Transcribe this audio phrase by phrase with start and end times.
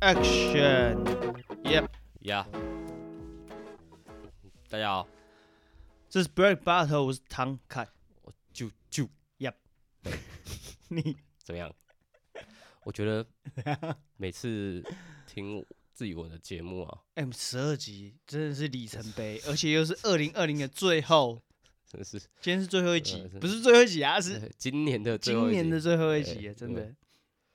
[0.00, 1.88] Action，Yep，
[2.20, 2.46] 呀，
[4.70, 5.08] 大家好，
[6.08, 7.88] 这是 Break Battle，我是唐凯，
[8.22, 9.08] 我就就
[9.38, 9.54] Yep，
[10.88, 11.14] 你怎么样？
[11.18, 11.27] 我
[12.98, 13.24] 觉得
[14.18, 14.82] 每次
[15.24, 21.40] 听自己我的节目啊，M 十二集真的是里程碑，而且又是二零二零的最后，
[21.86, 22.18] 真的是。
[22.40, 26.92] 今天是最后一集，不是最后一集啊，是今年的今年的最后一集，真的。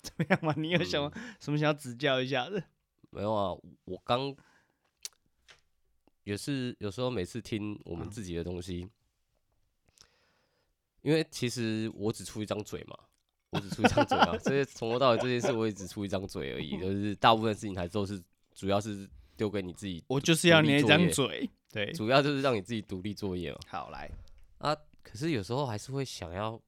[0.02, 0.54] 怎么样嘛？
[0.56, 1.12] 你有什么
[1.42, 2.50] 什么想要指教一下？
[2.50, 2.64] 的？
[3.10, 3.52] 没有啊，
[3.84, 4.34] 我刚
[6.24, 8.88] 也是有时候每次听我们自己的东西，
[11.02, 12.98] 因为其实我只出一张嘴嘛，
[13.54, 18.22] 我只出一张嘴啊， 所以从头到尾这件事我也只出一张嘴而已，就是大部分事情还都是
[18.54, 20.04] 主要是丢给你自己。
[20.08, 23.60] 我就是要你一张嘴，对，主要就是让你自己独立作业嘛。
[23.68, 24.10] 好来
[24.58, 26.60] 啊，可是有时候还是会想要，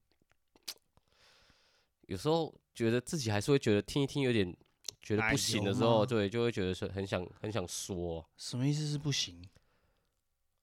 [2.08, 2.54] 有时候。
[2.76, 4.54] 觉得自己还是会觉得听一听有点
[5.02, 8.30] 觉得不行的时候，对，就会觉得是很想很想说。
[8.36, 9.42] 什么意思是不行？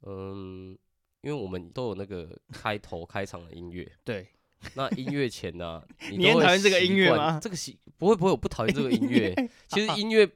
[0.03, 0.77] 嗯，
[1.23, 3.91] 因为我们都有那个开头开场的音乐。
[4.05, 4.29] 对。
[4.75, 5.83] 那音乐前呢？
[6.11, 7.39] 你很讨厌这个音乐吗？
[7.41, 9.35] 这个喜不会不会，我不讨厌这个音乐。
[9.69, 10.29] 其实音乐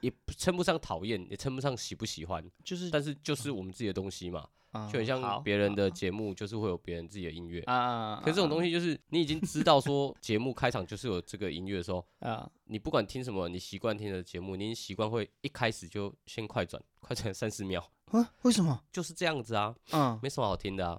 [0.00, 2.44] 也称不上讨厌，也称不上喜不喜欢。
[2.64, 4.48] 就是，但是就是我们自己的东西嘛。
[4.90, 8.18] 就很像别人的节目，就是会有别人自己的音乐啊。
[8.24, 18.32] 可是这种东西就是你已经知道说节目开场就是有这个音乐的时候 啊，你不管听什么，你习惯听的节目，你习惯会一开始就先快转，快转三十秒啊？
[18.44, 18.82] 为什么？
[18.90, 20.98] 就是这样子啊，嗯，没什么好听的啊。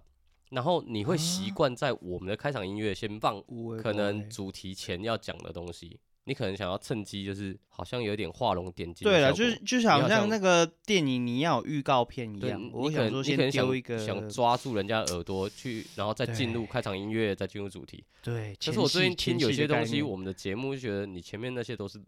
[0.53, 3.43] 然后你会习惯在我们的开场音乐先放
[3.81, 5.99] 可能主题前要讲的东西。
[6.25, 9.03] 你可能想要趁机，就是好像有点画龙点睛。
[9.03, 12.69] 对了，就是就好像那个电影你要有预告片一样。
[12.71, 18.01] 我想说，先丢一个，想抓住人家耳朵去，然后再进入开场音乐，再进入主题。
[18.21, 18.55] 对。
[18.55, 22.01] 可是我最近听有些东西，我们的节目就觉得你前面那些都是，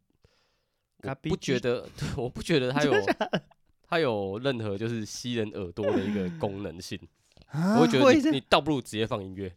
[1.03, 1.85] 我不觉得，
[2.16, 2.94] 我不觉得它有
[3.85, 6.97] 它有任何就是吸人耳朵的一个功能性。
[7.75, 9.55] 我会觉得你倒不如直接放音乐。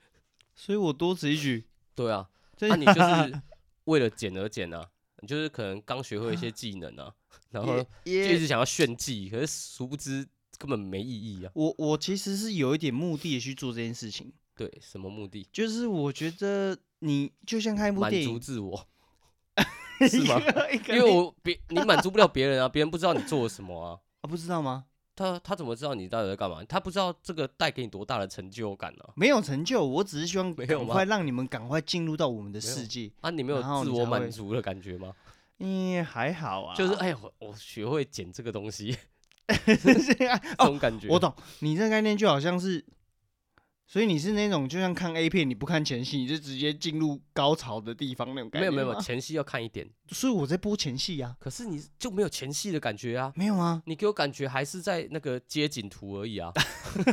[0.54, 1.66] 所以我多此一举。
[1.94, 2.28] 对啊，
[2.60, 3.42] 那你就是。
[3.84, 4.86] 为了减而减啊，
[5.22, 7.10] 你就是可能刚学会一些技能啊，
[7.50, 10.28] 然后就一直想要炫技，可是殊不知
[10.58, 11.50] 根本没意义啊。
[11.54, 14.30] 我我其实是有一点目的去做这件事情。
[14.54, 15.48] 对，什么目的？
[15.50, 18.86] 就是我觉得你就像看一部电影，满足自我，
[20.06, 20.38] 是吗？
[20.90, 23.98] 因为我别你满足不了别人啊，别人不知道你做了什么啊。
[24.20, 24.84] 啊，不知道吗？
[25.18, 26.62] 他他怎么知道你到底在干嘛？
[26.68, 29.04] 他不知道这个带给你多大的成就感呢？
[29.16, 33.10] 没有成就，我只是希望赶快让你们赶快进入到我们的世界。
[33.20, 35.12] 啊，你没有自我满足的感觉吗？
[35.58, 36.76] 嗯，还好啊。
[36.76, 38.96] 就是哎我，我学会剪这个东西，
[39.66, 41.08] 这种感觉。
[41.08, 42.84] 我懂，你这个概念就好像是。
[43.90, 48.70] 所以你是那种就像看 A 片，你不看前戏，你就直接进入高潮的地方那种感觉？
[48.70, 49.88] 没有没有，前戏要看一点。
[50.10, 51.34] 所以我在播前戏呀。
[51.40, 53.32] 可是你就没有前戏的感觉啊？
[53.34, 53.82] 没有啊？
[53.86, 56.52] 你给我感觉还是在那个街景图而已啊，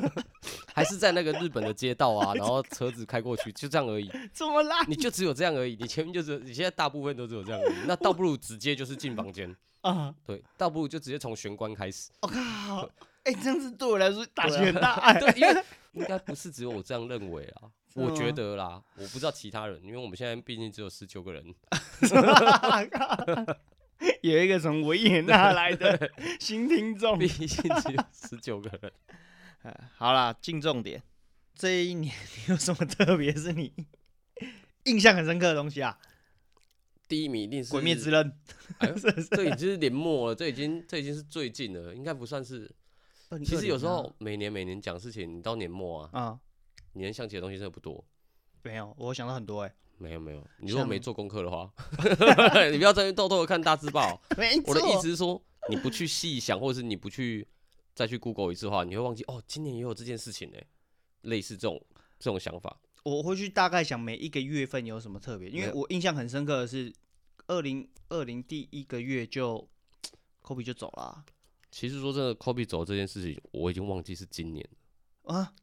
[0.75, 4.11] 还是在那个日本的街道啊， 然后车子开过去，就这样而已。
[4.33, 4.75] 怎么啦？
[4.89, 5.77] 你就只有这样而已？
[5.79, 7.75] 你前面就是你现在大部分都只有这样而已。
[7.87, 10.13] 那倒不如直接就是进房间啊？
[10.25, 12.11] 对，倒不如就直接从玄关开始。
[12.21, 12.89] 我靠！
[13.25, 15.13] 哎，这样子对我来说打击很大。
[15.19, 15.63] 对，因为。
[15.95, 21.55] 应该不是只有我这样认为啊， 我觉得啦，我不知道其他人，因为我们现在毕竟只有十九个人，
[24.21, 28.91] 有一个从维也纳来的新听众，毕竟只有十九个人。
[29.95, 31.01] 好啦，进重点，
[31.55, 33.71] 这一年你有什么特别是你
[34.83, 35.97] 印象很深刻的东西啊？
[37.07, 38.33] 第一名一定是《鬼灭之刃》，
[39.33, 42.69] 这已经是年末了，这已经这已经是最近了，应该不算是。
[43.43, 46.39] 其实有时候每年每年讲事情，你到年末啊，啊，
[46.93, 48.03] 你能想起的东西真的不多。
[48.63, 49.73] 没有，我想到很多哎。
[49.97, 51.71] 没有没有，你如果没做功课的话，
[52.69, 54.21] 你不要在那偷偷的看大字报。
[54.65, 57.47] 我的意思是说，你不去细想，或者是你不去
[57.93, 60.57] 再去 Google 一次的话，你会忘记哦，今年也有这件事情呢。
[61.21, 61.81] 类似这种
[62.19, 66.93] 这种想法，我会去大概想每一个月份有什么特别，因为我印象很深刻的是
[67.47, 69.67] 二零二零第一个月就
[70.43, 71.23] Kobe 就走了。
[71.75, 74.65] 其实说真的，Kobe 走这件事情，我已经忘记是今年
[75.25, 75.53] 了啊！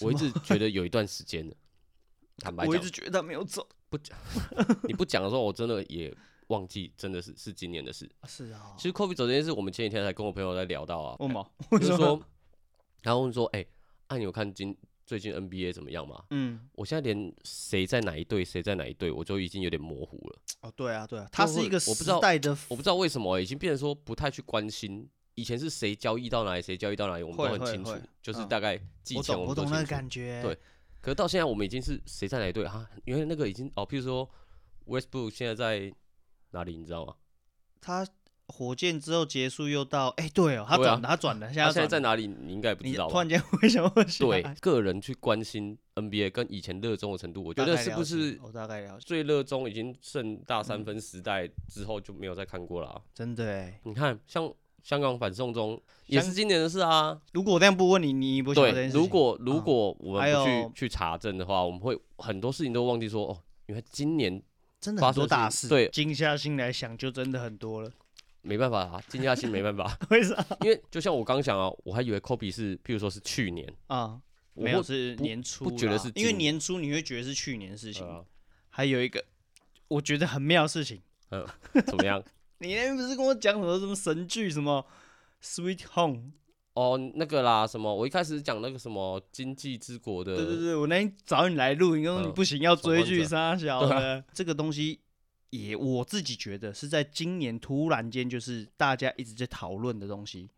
[0.00, 1.54] 我一直觉得有一段时间了。
[2.38, 3.64] 坦白讲，我一直觉得他没有走。
[3.88, 4.18] 不讲，
[4.88, 6.12] 你不讲的时候，我真的也
[6.48, 8.10] 忘记，真的是是今年的事。
[8.26, 8.74] 是啊。
[8.76, 11.16] 其实 Kobe 走这件事，我们前几天才跟我朋友在聊到啊。
[11.20, 11.52] 为什么？
[11.78, 12.20] 就是说，
[13.02, 13.64] 然后问说，哎，
[14.08, 16.20] 那你有看今最近 NBA 怎么样嘛？
[16.30, 20.38] 嗯，我现在连谁在哪一队，谁在哪一队，我就已经有点模糊了。
[20.62, 25.08] 哦，对啊，对啊，他是一个时代的，我不知道为什么已经变成说不太去关心。
[25.34, 29.70] 以前是谁交易到哪里，谁交易到哪里，我们都很清楚，就是大概季前我们都清楚。
[29.70, 30.42] 我懂那个感觉。
[30.42, 30.58] 对，
[31.00, 34.28] 可是到现在我们已经是谁在哪一队啊，因为那个已经哦，譬如说
[34.86, 35.92] Westbrook 现在在
[36.50, 37.14] 哪里，你知道吗？
[37.80, 38.06] 他。
[38.48, 42.26] 火箭之后结束又到，哎，对哦，他转他转了，现在现在在哪里？
[42.26, 43.08] 你应该不知道。
[43.08, 48.38] 突然间为什么会对个人去关心 NBA 跟以前热衷的程度，我觉得是不是？
[48.42, 49.04] 我大概了解。
[49.06, 53.00] 最热衷已经剩大三分时代之后就没有再看过了啊。
[53.14, 54.52] 真的哎，你看，像
[54.84, 57.18] 香港反送中也是今年的事啊。
[57.32, 58.86] 如果我这样不问你，你不晓得。
[58.88, 64.40] 如果如果我们不去去查证的话，我们会很多事情都忘记说哦，因为今年
[64.78, 67.90] 真的很多大事，对，静下心来想就真的很多了。
[68.42, 69.98] 没办法啊，静下心没办法。
[70.10, 70.36] 为啥？
[70.60, 74.20] 因为就像我刚讲啊，我还以为 Kobe 是，譬如说是去年啊，
[74.52, 78.06] 没有是年初，不觉得是，因为年初你会觉得是去年的事情。
[78.68, 79.24] 还有一个
[79.88, 81.00] 我觉得很妙的事情，
[81.30, 81.46] 嗯，
[81.86, 82.22] 怎么样？
[82.58, 84.86] 你那边不是跟我讲什么什么神剧什么
[85.42, 86.32] Sweet Home？
[86.74, 87.94] 哦，那个啦，什么？
[87.94, 95.00] 我一开始讲那个什么经济之国的，对对对，我那天找你来录，你说你不行，要追剧杀小的这个东西。
[95.50, 100.50] 也我自己觉得是在今年突然间，就是大家一直在讨论的东西。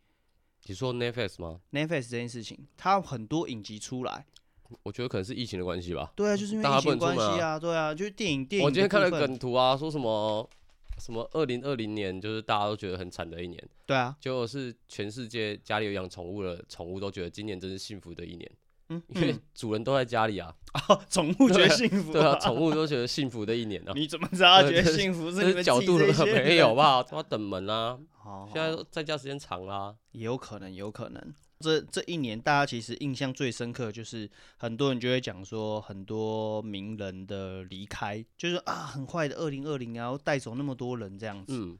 [0.64, 4.24] 你说 Netflix 吗？Netflix 这件事情，它很多影集出来，
[4.84, 6.10] 我觉得可能是疫情的关系吧。
[6.16, 8.64] 对啊，就是因为疫情关系啊，对啊，就是电影电影。
[8.64, 10.48] 我今天看了梗图啊，说什么
[10.98, 13.68] 什么二零二零年就是大家都觉得很惨的一年。
[13.84, 18.50] 对啊，结果是全世界家里有养宠物的宠物都觉得今年真是幸福的一年。
[18.88, 20.54] 嗯， 因为主人都在家里啊，
[20.88, 23.92] 哦， 宠物觉得幸福，对啊，宠物都觉得幸福的一年啊。
[23.96, 27.02] 你怎么知道觉得幸福是你们角度没有吧？
[27.02, 27.98] 他等门啊，
[28.52, 31.34] 现在在家时间长啦，也有可能，有可能。
[31.58, 41.54] 这这一年，大家其实印象最深刻就是很多人就会讲说，很多名人的离开，就是啊，很坏的二零二零，然后带走那么多人这样子。
[41.56, 41.78] 嗯，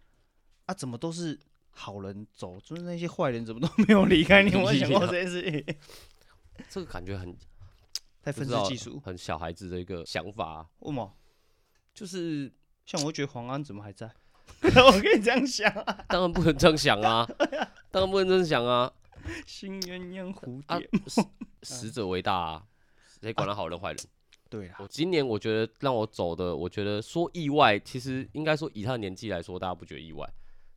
[0.65, 1.39] 啊，怎么都是
[1.71, 4.43] 好人走，就是那些坏人怎么都没有离开？
[4.43, 5.77] 你有没有想过 这件事情？
[6.71, 7.37] 这个感觉很
[8.23, 10.67] 太分析技术，很小孩子的一个想法啊。
[10.79, 11.15] 为什么？
[11.93, 12.51] 就是
[12.87, 14.11] 像我会觉得黄安怎么还在？
[14.63, 17.29] 我跟你这样想啊，当然不能这样想啊，
[17.91, 18.91] 当然不能这样想啊。
[19.47, 20.89] 新鸳鸯蝴蝶，
[21.63, 22.63] 死者为大啊，
[23.21, 23.99] 谁管他好人坏人？
[24.49, 24.77] 对啊。
[24.81, 30.29] 我今年我觉得让我走的，我觉得说意外，其实应该说以他的年纪来说，大家不觉得意外。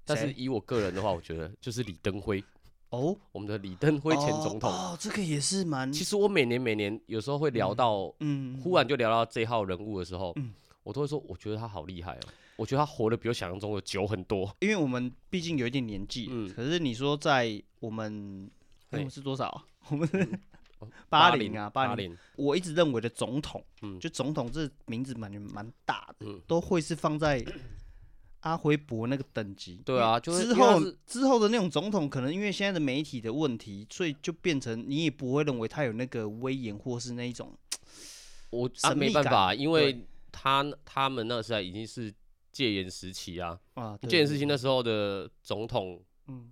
[0.05, 2.43] 但是以我个人的话，我觉得就是李登辉。
[2.89, 5.93] 哦，我们的李登辉前总统哦，这个也是蛮……
[5.93, 12.19] 其实我每年每年有时候会聊到，嗯，忽然就聊到这一号人物的时候，嗯，我都会说，我觉得他好厉害哦，
[12.59, 14.55] 我觉得他活得比我想象中的久很多。
[14.59, 18.49] 因为我们毕竟有一点年纪，嗯，可是你说在我们，
[18.91, 19.63] 我们是多少？
[19.89, 20.07] 我们
[21.09, 22.15] 八零啊，八零。
[22.35, 27.43] 我一直认为的总统，嗯，就总统这名字蛮蛮大的，嗯，都会是放在。
[28.41, 37.53] 阿辉伯那个等级，对啊，就是之后之后的那种总统，可能因为现在的媒体的问题，所以就变成你也不会认为他有那个威严或是那一种。
[38.51, 42.13] 我啊没办法，因为他他们那时候已经是
[42.59, 46.51] 戒严时期啊，啊，戒严时期那时候的总统，嗯，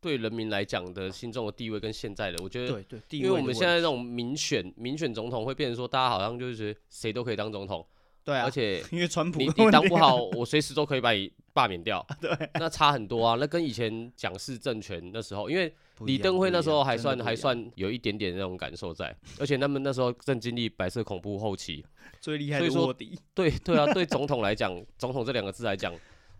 [0.00, 7.86] 对人民来讲的心中的地位跟现在的，我觉得对对，因为我们现在这种民选民选总统会变成说，大家好像就是谁都可以当总统。
[8.24, 12.04] 对啊，而且 因为川普你你当不好，我随时都可以把你 罢免掉。
[12.20, 13.36] 对，那差很多啊。
[13.38, 21.84] 那跟以前蒋氏政权那时候，因为李登辉那时候还算还算有一点点那种感受在，而且他们那时候正经历白色恐怖后期，
[22.18, 23.18] 最厉害的卧底。
[23.34, 25.94] 对对啊，对总统来讲，总统这两个字来讲，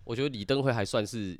[0.05, 1.39] 我觉得李登辉还算是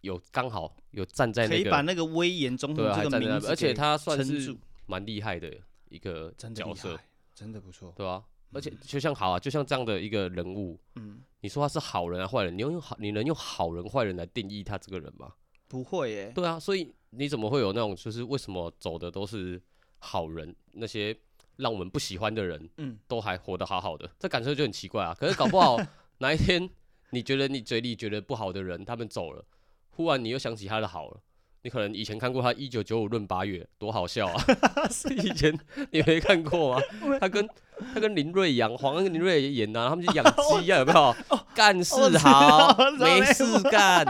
[0.00, 4.54] 有刚好有站在那个，可以把那个威严总统这个名字，而且他算是
[4.86, 5.50] 蛮厉害的
[5.88, 6.98] 一个角色，
[7.34, 8.24] 真的不错，对吧？
[8.52, 12.56] 而且就像好啊，就像这样的一个人物，嗯，你说他是好人啊坏人？
[12.56, 15.32] 你用好，你能用好人坏人来定义他这个人吗？
[15.66, 16.32] 不会耶。
[16.34, 19.60] 对啊，所以你怎么会有那种就是为什么走的都是
[19.98, 21.16] 好人，那些
[21.56, 25.14] 让我们不喜欢的人，嗯，都还活得好好的，这感受就很奇怪啊。
[25.18, 25.76] 可是搞不好
[26.18, 26.68] 哪一天
[27.10, 29.44] 你觉得你嘴里觉得不好的人他们走了，
[29.90, 31.20] 忽然你又想起他的好了。
[31.64, 34.44] 你可能以前看过他一九九五论八月，多好笑啊！
[34.92, 35.50] 是以前
[35.90, 36.82] 你没看过吗？
[37.18, 37.48] 他跟
[37.94, 40.22] 他跟林瑞阳、黄恩跟林瑞阳演啊，他们去养
[40.60, 41.16] 鸡啊，有没有？
[41.54, 44.04] 干事好，没事干，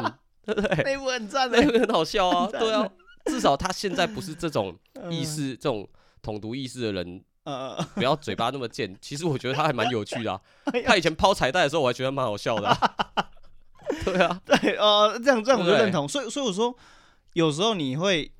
[0.44, 0.82] 对不对？
[0.82, 2.48] 那部很赞，那部很好笑啊！
[2.50, 2.88] 对啊，
[3.26, 4.76] 至少他现在不是这种
[5.08, 5.88] 意识、这种
[6.22, 7.22] 统独意识的人，
[7.94, 8.92] 不要嘴巴那么贱。
[9.00, 10.40] 其实我觉得他还蛮有趣的。
[10.84, 12.76] 他以前抛彩带的时候，我还觉得蛮好笑的。
[14.04, 16.08] 对啊，对哦，这样这样我就认同。
[16.08, 16.76] 所以所以我说。
[17.34, 18.32] 有时候你会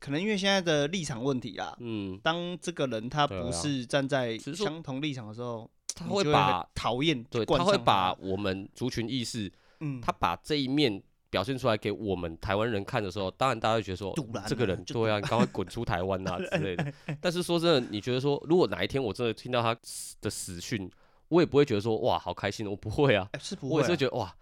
[0.00, 14.14] 可能因为现在的立场问题啦，嗯，当这个人他不是站在相同立场的时候，他会把讨厌，对，他会把我们族群意识，嗯，他把这一面表现出来给我们台湾人看的时候，当然大家会觉得说，
[14.46, 16.92] 这个人对啊，你赶快滚出台湾啊之类的。
[17.20, 19.76] 但是说真的，你觉得说，如果哪一天我真的听到他
[20.22, 20.90] 的死讯，
[21.28, 24.34] 我也不会觉得说，哇，好开心，我不会啊，是不会，我也是觉得哇，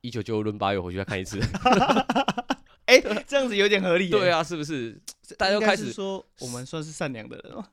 [0.00, 1.38] 一九九五闰八月回去再看一次。
[2.86, 4.08] 哎，这样子有点合理。
[4.08, 5.00] 对啊，是不是？
[5.36, 7.70] 大家都开始说我们算是善良的人了。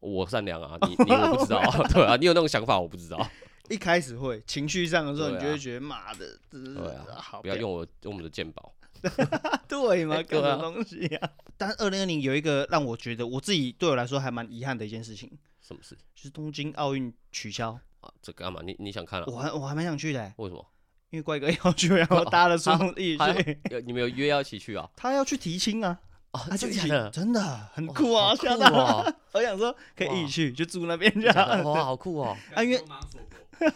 [0.00, 1.60] 我善良啊，你你我不知道。
[1.92, 3.30] 对啊，你有那种想法，我不知道。
[3.68, 6.60] 一开始会情绪上的时候，你就会觉得妈的，对
[6.94, 8.74] 啊，好，不要用我用我们的鉴宝。
[9.68, 10.22] 对吗？
[10.26, 11.30] 各种东西啊。
[11.56, 15.30] 但是二零二零有一个让我觉得我自己对我来说还蛮遗憾的一件事情。
[15.60, 15.94] 什么事？
[16.14, 18.10] 就是东京奥运取消啊？
[18.22, 18.60] 这干嘛？
[18.64, 19.26] 你你想看了？
[19.26, 20.32] 我还我还蛮想去的。
[20.38, 20.66] 为什么？
[21.10, 23.58] 因为怪哥要去，然后 搭了出一起去。
[23.86, 24.88] 你们有约要一起去啊？
[24.96, 25.98] 他要去提亲啊。
[26.30, 27.40] 他就一起，真的
[27.72, 28.36] 很酷啊！
[28.36, 29.02] 酷啊！
[29.32, 31.64] 我想说可以一起去，就住那边这样。
[31.64, 32.36] 哇，好酷哦！
[32.54, 32.78] 啊，因为
[33.58, 33.70] 对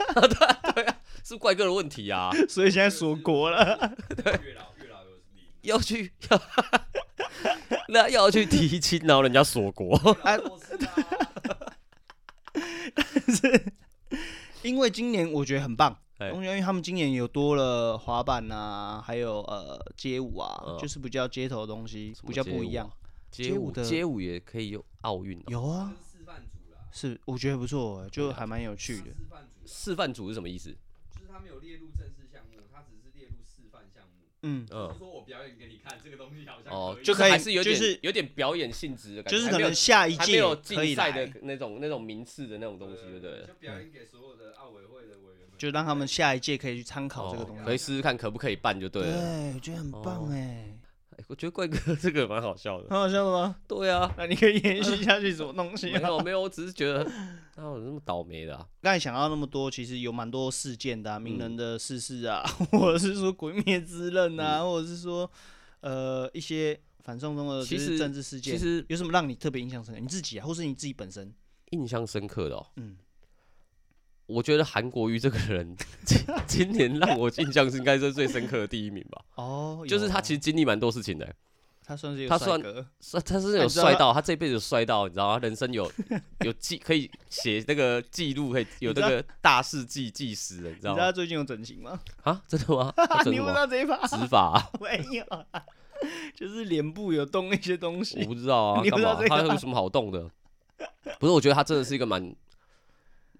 [0.75, 3.97] 对啊，是怪哥的问题啊，所以现在锁国了。
[4.23, 4.39] 对，
[5.63, 6.43] 要去要，
[7.89, 9.99] 那要去提亲，然后人家锁国。
[10.23, 10.39] 但
[13.35, 13.65] 是
[14.61, 15.99] 因为今年我觉得很棒。
[16.31, 22.91] 因为他们今年有多了滑板啊，还有呃街舞啊，就是比较街头的东西，比较不一样。
[23.31, 25.43] 街舞的街舞也可以有奥运？
[25.49, 29.07] 有啊，示范组啦是我觉得不错，就还蛮有趣的。
[29.07, 30.77] 示范组示范组是什么意思？
[31.11, 34.27] 就是他没有列入正式项目，他只是列入示范项目。
[34.43, 40.43] 嗯嗯，说我表演给你看，这个东西好像哦，就可以还是有点有点表演性质的感觉，就是可能下一届
[40.75, 43.47] 可以赛的那种那种名次的那种东西，对不对？
[43.47, 45.22] 就表演给所有的奥委会的。
[45.63, 49.13] 就让他们下一届可以去参考这个东西，可以试试看可不可以办就对了。
[49.13, 50.77] 对，我觉得很棒哎。
[51.29, 52.89] 我觉得怪哥 这个蛮好笑的。
[52.91, 53.55] 很好笑的吗？
[53.69, 55.93] 对啊，那你可以延续下去什么东西？
[55.95, 57.05] 没有没有，我只是觉得
[57.55, 58.57] 哪有那么倒霉的。
[58.81, 62.43] 刚才想到那么多，其实有蛮多事件的，名人的逝世啊，
[62.73, 65.31] 或者是说《鬼灭之刃》啊，或者是说
[65.79, 68.59] 呃一些反送中的其实政治事件。
[68.59, 70.01] 其实有什么让你特别印象深刻？
[70.01, 71.33] 你自己啊，或是你自己本身
[71.71, 72.57] 印象深刻的？
[72.57, 72.67] 哦。
[72.77, 72.97] 嗯。
[74.27, 79.23] 我觉得韩国瑜这个人， 今今年让我印象是应该是最深刻的第一名吧。
[79.37, 81.29] 哦，就是他其实经历蛮多事情的。
[81.85, 82.63] 他算是他算
[83.01, 85.39] 算他是有帅到，他这辈子帅到，你知道吗？
[85.41, 85.91] 人生有
[86.45, 91.01] 有记可以写那个记录，可以有那个大事记记时的，你知道吗？
[91.01, 91.99] 他最近有整形吗？
[92.23, 92.95] 啊，真的吗？
[93.27, 93.97] 你不知道这一把？
[94.07, 94.71] 植发？
[94.81, 95.25] 没有，
[96.37, 98.21] 就是脸部有动一些东西。
[98.21, 99.17] 我不知道啊，干嘛？
[99.29, 100.31] 他有什么好动的？
[101.19, 102.33] 不是，我觉得他真的是一个蛮。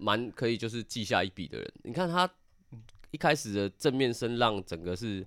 [0.03, 1.73] 蛮可以，就是记下一笔的人。
[1.83, 2.29] 你看他
[3.11, 5.25] 一开始的正面声浪，整个是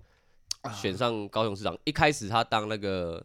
[0.75, 1.73] 选上高雄市长。
[1.73, 3.25] 啊、一开始他当那个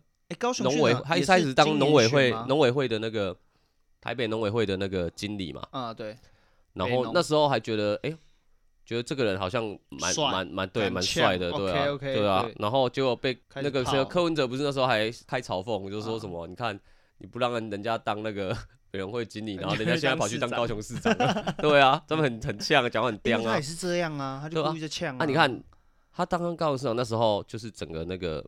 [0.64, 3.36] 农委，他一开始当农委会农委会的那个
[4.00, 5.68] 台北农委会的那个经理嘛。
[5.72, 6.16] 啊，对。
[6.74, 8.18] 然后那时候还觉得，哎、欸，
[8.86, 12.50] 觉得这个人好像蛮蛮蛮对，蛮帅的，对啊，对啊。
[12.60, 16.80] 然后结果被那个谁柯文哲不是那时候还开嘲讽，就是说什么，你看
[17.18, 18.58] 你不让人家当那个。
[18.94, 23.44] 委员会经理，然后人家现在跑去当高雄市长了， 对啊，他们很很呛，讲话很刁啊。
[23.52, 25.24] 他也是这样啊，他就故意在呛啊。
[25.24, 25.64] 啊，你看
[26.12, 28.46] 他当上高雄市长那时候，就是整个那个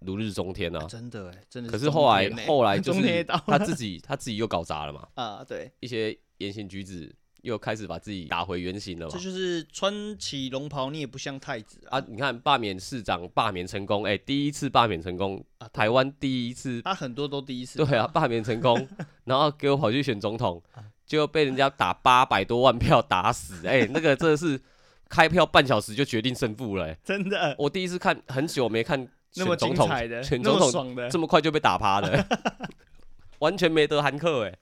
[0.00, 1.70] 如日中天啊，真的哎，真的。
[1.70, 5.06] 可是后来后来就是 他自己他自己又搞砸了嘛。
[5.14, 7.14] 啊，对，一些言行举止。
[7.42, 9.12] 又开始把自己打回原形了嘛？
[9.12, 11.98] 这就是穿起龙袍，你也不像太子啊！
[11.98, 18.88] 啊你看罢免市长，罢免成功，哎、欸，第一次罢免成功，啊、台湾第一次，他很多都第一次，对啊，罢免成功，
[19.24, 20.62] 然后给我跑去选总统，
[21.06, 24.60] 就被人家打八百多万票打死，哎、欸，那个真的是
[25.08, 32.26] 开票半小时就决定胜负了、欸，真的，我第一次看很久没看 选总统的，选总统这么快就被打趴了，
[33.38, 34.58] 完全没得韩克，哎。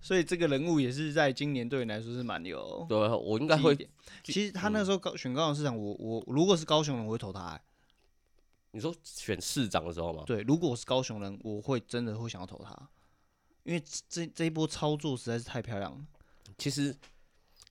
[0.00, 3.76] 所以这个人物也是在今年对你来说是蛮有对，我应该会。
[4.24, 7.60] 其实他那时候高选高雄市长，我我如果是高雄人，我会投他、欸。
[8.72, 10.22] 你说选市长的时候吗？
[10.26, 12.88] 对，如果我是高雄人，我会真的会想要投他，
[13.64, 15.98] 因为这这一波操作实在是太漂亮了。
[16.56, 16.94] 其实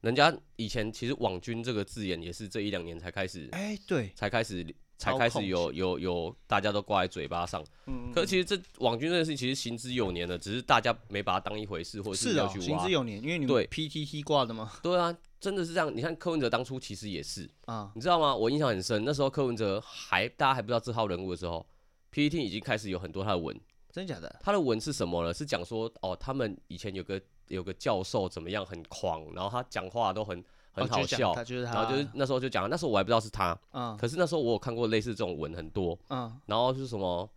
[0.02, 4.66] 人家以前其实“网军”这个字眼也是这一两年才开始，哎、欸，对，才开始。
[5.00, 7.64] 才开始有有有，大家都挂在嘴巴上。
[7.86, 12.66] 嗯，可是其实这网军这件事情其实行之有年了，只是大家没把它当一回事，或者是要去挖。
[12.66, 14.74] 行之有年，因为你们 PTT 挂的吗？
[14.84, 15.90] 对啊，真的是这样。
[15.96, 18.36] 你看柯文哲当初其实也是啊，你知道吗？
[18.36, 21.66] 我印象很深，那时候柯文哲还大家还不知道这号人物的时候
[22.14, 23.58] ，PTT 已经开始有很多他的文。
[23.94, 24.36] 真假的？
[24.44, 25.34] 他的文是什么呢？
[25.34, 30.44] 是讲说哦，他们以前有个有个教授怎么样很狂，然后他讲话都很。
[30.80, 31.34] 很好笑，
[31.64, 37.30] 然后就是那时候就讲，那时候我还不知道是他，嗯，可是那时候我有看过类似这种文很多，嗯，然后是什么，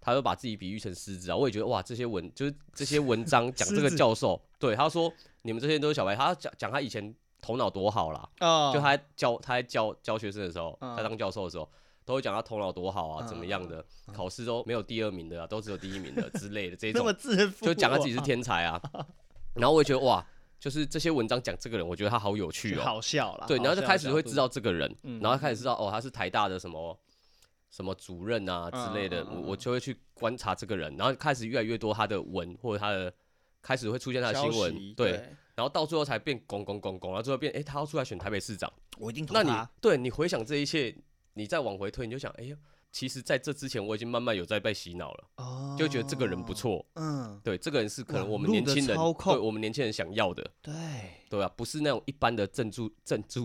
[0.00, 8.28] 他就把自己比喻成狮子啊，我也觉得哇，这些文就是这些文章讲这个教授，对他说你们这些人都是小白，他讲讲他以前头脑多好啦，
[8.72, 11.68] 就他教他在教教学生的时候，他当教授的时候，
[12.04, 17.06] 都会讲他头脑多好啊，怎么样的，考试都没有第二名的啊，都只有第一名的之类的这 种，
[17.60, 18.80] 就讲他自己是天才啊，
[19.54, 20.24] 然后我也觉得哇。
[20.64, 23.46] 就是这些文章讲这个人，我觉得他好有趣哦，好笑啦。
[23.46, 24.90] 对，然后就开始会知道这个人，
[25.20, 26.98] 然后开始知道哦，他是台大的什么
[27.68, 33.12] 什么主任啊之类的，我我就会去观察这个人，然后开始越来越多他的文或者他的
[33.60, 35.10] 开始会出现他的新闻，对，
[35.54, 39.42] 然后到最后才变拱拱拱拱，然后最后变哎，他要出来选台北市长，我一定投他。
[39.42, 40.96] 那你对你回想这一切，
[41.34, 42.56] 你再往回推，你就想，哎呀。
[42.94, 50.72] 其实，在这之前，我已经慢慢有在被洗脑了，哦，就觉得这个人不错，嗯，对，这个人是可能我们年轻人，对，我们年轻人想要的，对，
[51.28, 53.44] 对啊，不是那种一般的政治政治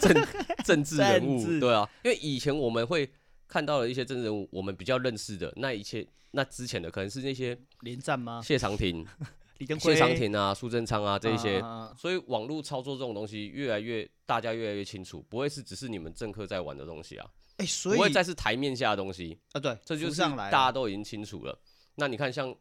[0.00, 0.26] 政
[0.64, 3.12] 政治人物， 对啊，因为以前我们会
[3.46, 8.40] 看到的一些政治人物，我们比较认识的那一切，那之前的可能是那些连战吗？
[8.42, 9.06] 谢长廷、
[9.66, 11.62] 谢长廷啊，苏贞昌啊这一些，
[11.96, 17.26] 所以网络操作这种东西越来越大家越来越清楚，不会是只是你们政客在玩的东西啊。
[17.58, 21.58] 哎，所以不会再是台面下的东西啊，对，这就是大家都已经清楚了。
[21.96, 22.54] 那你看，像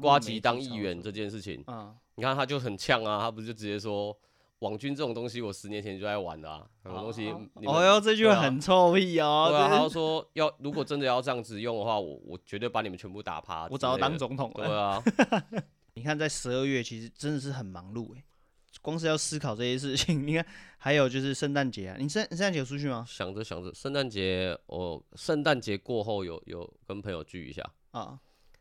[0.00, 1.62] 瓜吉当议员这件事情，
[2.14, 4.16] 你看他就很呛啊，他不是就直接说
[4.60, 7.28] 网军这种东西，我十年前就在玩的啊，什么东西？
[7.66, 9.48] 哦哟，这句话很臭屁哦。
[9.50, 13.68] 对啊，他说要如果真的要这样子用的话，我我绝对把你们全部打趴。
[13.70, 14.66] 我早要当总统了。
[14.66, 15.02] 对啊，
[15.98, 18.22] 你看在十二月其实真的是很忙碌哎。
[18.80, 23.04] 光是要思考这些事情， 你看，还有就是圣诞节啊，你圣圣诞节有出去吗？
[23.08, 28.16] 想着想着，圣诞节我圣诞节过后有有跟朋友聚一下啊，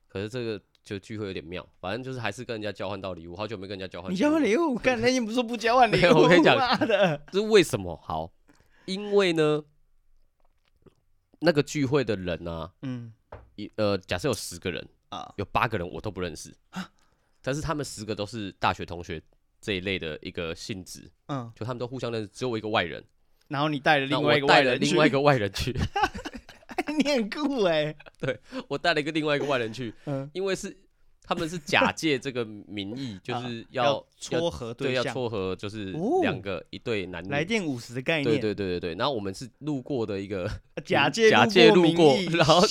[0.08, 4.12] 可是这个就聚会有点妙，反正就是还是跟人家交换到礼物，好久没跟人家交换。
[4.12, 4.76] 你交换礼物？
[4.76, 6.18] 刚才你不是说不交换礼物？
[6.18, 7.96] 我跟你讲的，这是为什么？
[8.04, 8.34] 好，
[8.86, 9.64] 因为呢，
[11.40, 13.14] 那个聚会的人啊，嗯，
[13.56, 16.90] 一呃，假设有十个人啊，有八个人我都不认识啊，
[17.48, 19.22] 但是他们十个都是大学同学。
[19.60, 23.04] 这一类的一个性质，嗯，就他们都互相认识，只有我一个外人。
[23.48, 25.76] 然后你带了另外一个外人，另外一个外人去，
[26.96, 27.96] 你很酷哎！
[28.20, 30.78] 对，我带了一个另外一个外人去，嗯，因为是。
[31.28, 37.30] 他们是假借这个名义， 就是要撮合对象，要撮合，就是两个一对男女。
[37.30, 38.24] 来电五十的概念。
[38.24, 38.96] 对对对对对。
[38.96, 40.50] 然后我们是路过的一个
[40.86, 42.62] 假借假借路过，然后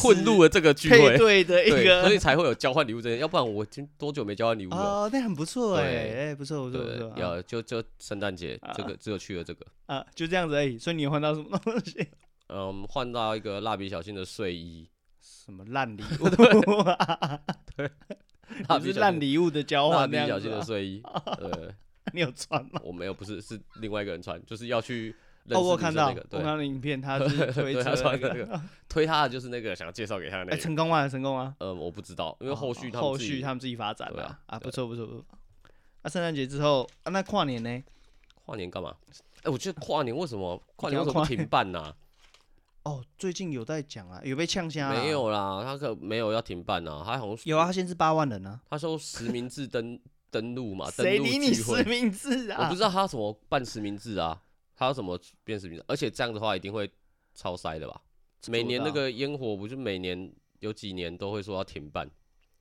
[0.00, 3.18] 混入了这个聚会，对的一个，所以才会有交换礼物这些。
[3.18, 4.76] 要不然我已经多久没交换礼物了？
[4.76, 7.12] 哦，那很不错哎，哎，不错不错不错。
[7.16, 10.78] 要就就圣诞节这个只有去了这个啊，就这样子而已。
[10.78, 12.06] 所以你换到什么东西？
[12.48, 14.88] 嗯，换到一个蜡笔小新的睡衣。
[15.44, 16.28] 什么烂礼物？
[17.76, 17.90] 对，
[18.92, 20.10] 是烂礼物的交换。
[20.10, 21.02] 蜡笔小新的睡衣，
[21.38, 21.74] 对，
[22.12, 22.80] 你有穿吗？
[22.82, 25.14] 我没有，不是，是另外一个人穿，就是要去。
[25.50, 30.56] 哦，我看到，我看到影片，他是推他穿那个，推他的就是那个想要介绍给他的那个。
[30.56, 31.06] 成功吗？
[31.06, 31.54] 成功吗？
[31.58, 35.24] 呃，我不知道，因为后续后续他们自己发展的啊，不错不错不错。
[36.02, 37.82] 那圣诞节之后啊，那跨年呢？
[38.46, 38.96] 跨年干嘛？
[39.42, 41.94] 哎，我觉得跨年为什么跨年为什么停办呢？
[42.84, 44.92] 哦，最近有在讲啊，有被呛声啊？
[44.92, 48.60] 没有啦，他可没有要停办啊，他好像有啊，他现在是八万人啊。
[48.68, 49.98] 他说实名制登
[50.30, 52.64] 登录嘛，谁理你实名制啊？
[52.64, 54.40] 我不知道他怎么办实名制啊，
[54.76, 55.84] 他要怎么变实名制？
[55.88, 56.90] 而且这样的话一定会
[57.34, 58.00] 超塞的吧？
[58.48, 62.06] 每年那个烟火不是每年有几年都会说要停办，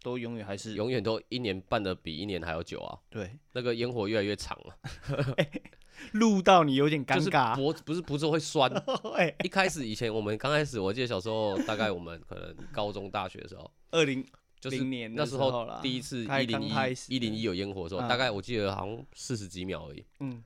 [0.02, 2.98] 都永远还是永远都一年办的比一年还要久啊？
[3.10, 4.78] 对，那个烟火越来越长了。
[6.14, 8.72] 录到你有点尴尬，脖子不是不是会酸。
[9.44, 14.26] 一开始以前我们刚开始，我记得小时候大概我们可能高中大学的时候，二零
[14.60, 16.74] 就是年那时候第一次一零一
[17.08, 20.06] 一零一有烟火的时候，大概我记得好像四十几秒而已。
[20.20, 20.44] 嗯，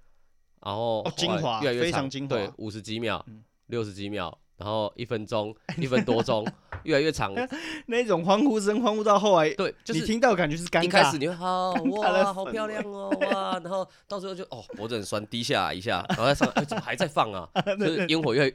[0.62, 3.26] 然后精华越来越长，对，五十几秒，
[3.68, 4.38] 六十几秒。
[4.58, 6.44] 然后一分钟， 一分多钟，
[6.84, 7.34] 越来越长。
[7.88, 10.84] 那种欢呼声，欢呼到后来，对，就是你听到感觉是尴尬。
[10.84, 17.50] 一开始你会好哇，好漂亮哦哇，然后到最后就哦脖子很酸，低下来一下，然后再上，哎怎么还在放啊？
[17.80, 18.54] 就是烟火越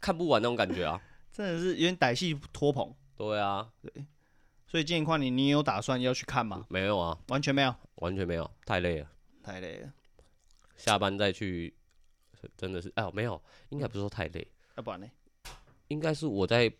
[0.00, 1.00] 看不完那种感觉啊，
[1.32, 2.94] 真的是有点歹戏拖棚。
[3.16, 4.04] 对啊，对。
[4.66, 6.64] 所以今年跨年你有打算要去看吗？
[6.68, 9.06] 没有啊，完全没有，完全没有，太累了，
[9.42, 9.88] 太累了。
[10.76, 11.72] 下班再去，
[12.56, 15.06] 真的是哎呦没有，应该不是说太累，要不然呢？
[15.88, 16.72] 应该是我在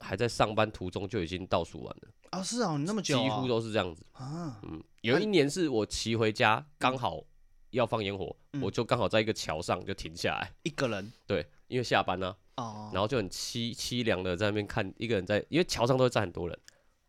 [0.00, 2.42] 还在上班途中就已经倒数完了啊！
[2.42, 4.60] 是啊，你那么久，几乎都是这样子啊。
[4.62, 7.22] 嗯，有一年是我骑回家，刚好
[7.70, 11.12] 要放烟火，我就刚好在一个桥上就停下来，一个人。
[11.26, 16.58] 对，因为下班呢，哦，然后就很凄凄凉的在那边看一个人在，因为桥上都会站很多人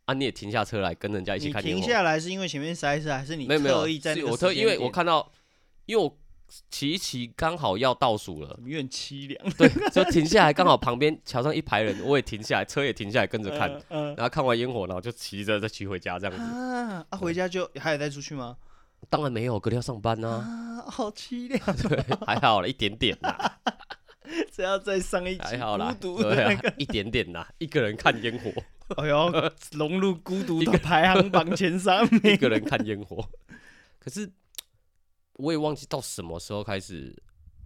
[0.06, 1.82] 啊，你也停下车来跟人家一起看烟火。
[1.82, 4.16] 停下来是因为前面塞车，还是你特意在？
[4.24, 5.32] 我特因为我看到，
[5.86, 6.18] 因为我
[6.70, 9.52] 骑一骑刚好要倒数了，有点凄凉。
[9.58, 16.42] 对，就停下来，刚好旁边桥上一排人，我也停下来，车也停下来跟着看， 然后看完烟火，然后就骑着再骑回家这样子。
[16.42, 18.58] 啊，啊，回家就还有带出去吗？
[19.10, 20.30] 当然没有，隔天要上班呢。
[20.30, 21.60] 啊，好凄凉。
[21.88, 23.60] 对，还好了，一点点啦。
[24.52, 28.52] 只要再上一集，还好啦，对啊，一点点啦，一个人看烟火。
[28.98, 29.32] 哎呦，
[29.72, 33.30] 融入孤独的排行榜前三名，一个人看烟火。
[34.00, 34.32] 可是。
[35.40, 37.16] 我也忘记到什么时候开始，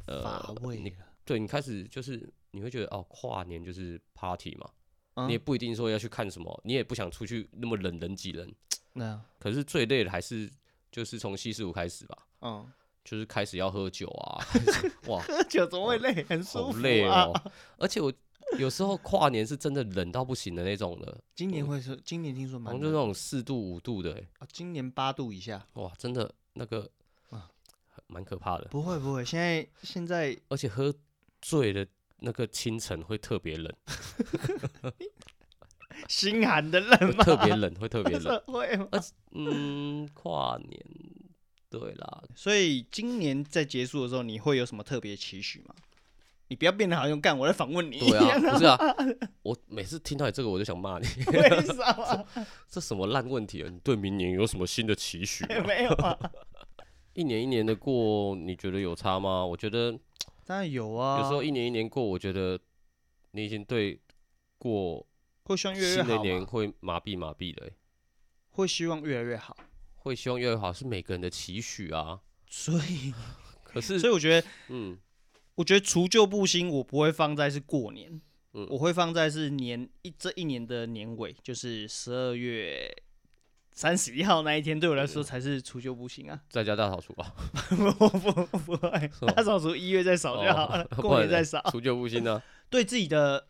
[0.05, 0.91] 呃，乏味了。
[1.25, 4.69] 对，你开始就是你会觉得哦，跨年就是 party 嘛，
[5.15, 8.53] 嗯、你也不一定说要去看什么，你也不想出去那么冷人挤人。
[8.93, 10.47] 那可是最累的还是
[10.91, 12.71] 就是从西四五开始吧，嗯，
[13.03, 14.45] 就是开始要喝酒啊，
[15.09, 16.23] 哇，喝酒怎么会累？
[16.29, 17.33] 很舒服、累哦。
[17.77, 18.13] 而且我
[18.59, 21.19] 有时候跨年是真的冷到不行的那种的。
[21.33, 26.87] 今年会是今年听说蛮，就那种四度五度的、欸，啊，今年八度以下，哇，真的那个。
[28.13, 30.93] 蛮可怕的，不会不会，现在现在， 而且喝
[31.41, 31.85] 醉的
[32.19, 33.73] 那个清晨会特别冷，
[36.07, 37.23] 心寒的冷吗？
[37.23, 38.87] 特别冷，会特别冷， 会吗？
[39.31, 40.85] 嗯，跨年，
[41.69, 45.73] 对啦，所以今年在结束的时候，你会有什么特别期许吗？
[46.49, 48.77] 你不要变得好像干我在访问你，对啊，不是啊，
[49.41, 52.25] 我每次听到你这个，我就想骂你，为什么？
[52.69, 53.69] 这什么烂问题啊？
[53.71, 55.45] 你对明年有什么新的期许？
[55.65, 56.19] 没有啊。
[57.13, 59.45] 一年一年的过，你觉得有差吗？
[59.45, 59.97] 我觉得
[60.45, 61.21] 当然有啊。
[61.21, 62.59] 有时候一年一年过，我觉得
[63.31, 63.99] 你已经对
[64.57, 65.05] 过
[65.43, 67.73] 会希望越来越好，新的一年会麻痹麻痹的、欸。
[68.49, 69.55] 会希望越来越好，
[69.95, 72.21] 会希望越来越好，是每个人的期许啊。
[72.47, 73.13] 所以，
[73.63, 74.97] 可是，所以我觉得，嗯，
[75.55, 78.21] 我觉得除旧布新，我不会放在是过年，
[78.53, 82.95] 嗯，我会放在是年一这一年的年尾，就是十二月。
[83.73, 87.33] 三十一号那一天对我来说才是除旧布新啊，在家大扫除吧。
[87.69, 91.59] 不不不会，大扫除一月再扫就好了， 过年再扫。
[91.71, 92.41] 除旧布新呢？
[92.69, 93.45] 对自己的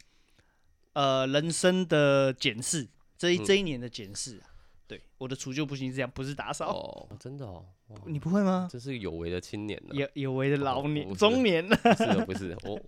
[0.93, 4.41] 呃人生的检视，这一这一年的检视。
[4.87, 6.71] 对，我的除旧布新是这样，不是打扫。
[6.71, 7.65] 哦，真的哦，
[8.05, 8.67] 你不会吗？
[8.71, 11.95] 这是有为的青年，有有为的老年中年啊。
[11.95, 12.81] 是的，不是我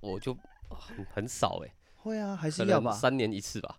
[0.00, 0.36] 我就
[0.68, 1.74] 很很少哎。
[1.96, 3.78] 会啊，还是要吧，三年一次吧。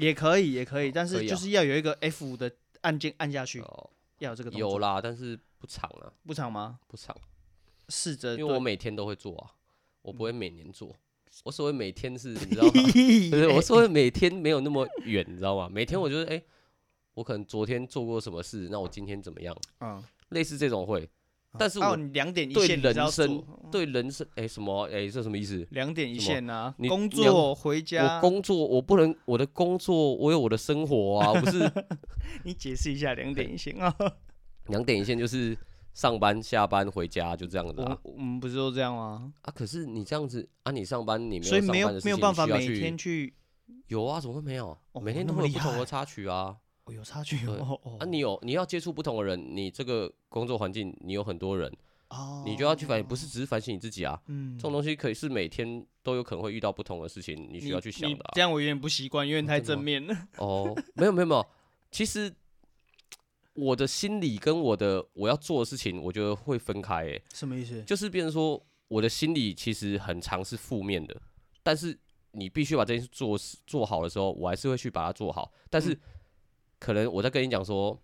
[0.00, 3.62] 也可以，也可以，但是就是要有一个 F 的按键按下去，
[4.18, 4.70] 要有这个动作。
[4.70, 6.12] 有啦，但是不长啊。
[6.26, 6.78] 不长吗？
[6.86, 7.16] 不长。
[7.88, 9.50] 试着，因为我每天都会做啊，
[10.02, 10.94] 我不会每年做。
[11.44, 12.70] 我所谓每天是， 你知道吗？
[12.72, 15.68] 不是，我所谓每天没有那么远，你知道吗？
[15.68, 16.42] 每天我觉得，哎，
[17.14, 19.56] 我可能昨天做过什么事，那我今天怎么样？
[19.80, 21.08] 嗯，类似这种会。
[21.58, 24.84] 但是我两点一线，对人生，对人生，哎，什么？
[24.86, 25.66] 哎，这什么意思？
[25.70, 26.74] 两点一线啊！
[26.88, 31.70] 工作回家，我工作，我不能，我的工作，我有我的生活啊，不是？
[32.44, 33.94] 你解释一下两点一线啊？
[34.68, 35.56] 两点一线就是
[35.92, 37.98] 上班、下班、回家，就这样子啊。
[38.04, 39.32] 我们不是都这样吗？
[39.42, 43.34] 啊，可是你这样子啊，你上班你没有，所以没有没有办法每天去。
[43.88, 44.78] 有啊，怎么会没有？
[45.02, 46.56] 每天都会有不同的插曲啊。
[46.92, 47.80] 有差距哦。
[47.98, 51.72] 啊，你有你要接触不同的人，你这个工作环境你有很多人。
[52.08, 54.20] 哦，你就要去反省，不是只是反省你自己啊。
[54.26, 58.24] 嗯，这种东西可以是每天都有可能会遇到不同的事情，你需要去想的。
[58.32, 60.16] 这样我有点不习惯，因为太正面了。
[60.38, 61.46] 哦，没有没有没有，
[61.92, 62.34] 其实
[63.54, 67.04] 我的心理跟我的我要做的事情，我觉得会分开。
[67.04, 67.80] 诶，什么意思？
[67.84, 71.16] 就是变成说，我的心理其实很常是负面的，
[71.62, 71.96] 但是
[72.32, 75.52] 你必须把这件事做做好的时候，我还是会去把它做好。
[75.68, 75.96] 但是
[76.80, 77.96] 可能我在跟你讲说。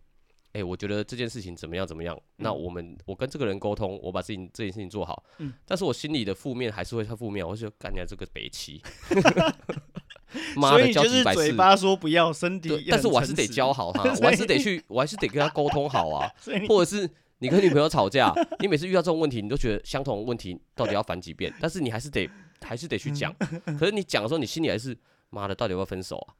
[0.53, 2.19] 哎，我觉得这件事情怎么样怎么样？
[2.37, 5.23] 那我们我跟这个人沟通，我把事情这件事情做好。
[5.37, 8.81] 嗯，但是我心里的负面还是会太负面，我就干掉这个北齐，
[10.57, 16.27] 妈的就是嘴巴说不要，身体，但是我还是得教好他， 我还是得去，我还是得跟他沟通好啊。
[16.67, 17.07] 或者是
[17.41, 22.27] 你跟女朋友吵架，你每次遇到这种问题，你都觉得相同的问题到底要烦几遍，但是你还是得
[22.63, 23.31] 还是得去讲。
[23.79, 24.97] 可是你讲的时候，你心里还是。
[25.37, 26.35] 妈的，到底要不要分手啊？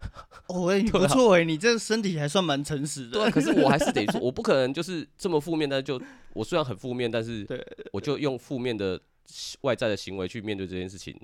[0.49, 3.21] 哦，哎， 不错哎，你这身体还算蛮诚实的。
[3.21, 6.01] 对，可是我还是得 说，我不可能就是这么负面，但是就
[6.33, 7.47] 我虽然很负面，但是
[7.93, 8.99] 我就用负面的
[9.61, 11.15] 外在的行为去面对这件事情，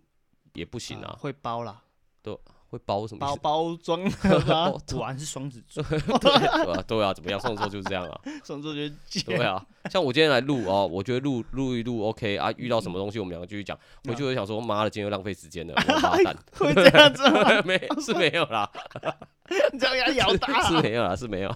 [0.52, 1.16] 也不行啊。
[1.18, 1.82] 会包啦，
[2.22, 2.36] 对。
[2.72, 3.20] 会包什么？
[3.20, 4.72] 包 包装吗？
[4.90, 5.82] 果然是双子座。
[6.18, 7.38] 对啊，对啊，怎么样？
[7.38, 8.20] 双子座就是这样啊。
[8.42, 13.78] 双子座就对啊，像我今天来录哦，我觉得录录一录 OK 啊，遇到什么东西我们两个继续讲。
[14.08, 16.34] 我就会想说，妈的，今天又浪费时间了，王八蛋。
[16.56, 17.62] 会这样子吗？
[17.62, 18.68] 没是没有啦，
[19.70, 21.54] 你这样牙咬大是没有啦，是没有。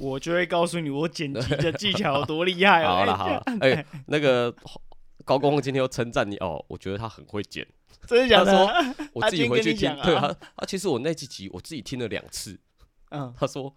[0.00, 2.84] 我就会告诉你，我剪辑的技巧有多厉害。
[2.84, 4.52] 好了好了，哎，那个
[5.24, 7.66] 高公今天又称赞你哦，我觉得他很会剪。
[8.06, 8.52] 真的假的？
[8.66, 12.58] 他说 我自己回去听，对他，他其实我那几集我自己听了两次。
[13.10, 13.74] 嗯，他说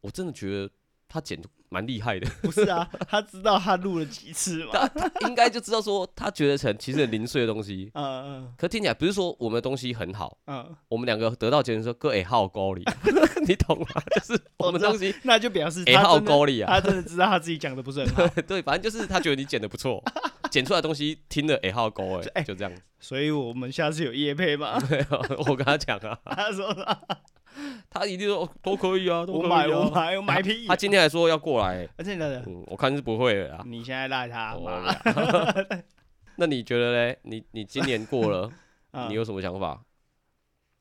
[0.00, 0.70] 我真的觉得
[1.08, 1.40] 他剪
[1.70, 2.26] 蛮厉害的。
[2.42, 4.72] 不是啊，他知道他录了几次嘛？
[4.72, 7.90] 他他应该就知道说，他觉得成其实很零碎的东西。
[7.96, 8.54] 嗯嗯。
[8.56, 10.38] 可听起来不是说我们的东西很好。
[10.46, 10.74] 嗯。
[10.88, 12.84] 我们两个得到结论说，各爱好高里，
[13.46, 13.86] 你懂吗？
[14.14, 16.72] 就是我们东西，那就表示爱好高里啊。
[16.72, 18.26] 他真的知道他自己讲的不是很好。
[18.46, 20.02] 对，反正就是他觉得你剪的不错，
[20.50, 22.72] 剪出来的东西听了爱好高哎，就这样。
[23.00, 24.80] 所以我们下次有夜配吗？
[24.88, 26.74] 对啊，我跟他讲啊，他说。
[27.90, 30.66] 他一定说都可以啊，都可以我买我买我买屁！
[30.66, 33.62] 他今天还说要过来，真的，我看是不会的啊。
[33.66, 34.56] 你现在赖他，
[36.36, 37.18] 那你觉得嘞？
[37.22, 38.50] 你你今年过了，
[39.08, 39.84] 你有什么想法？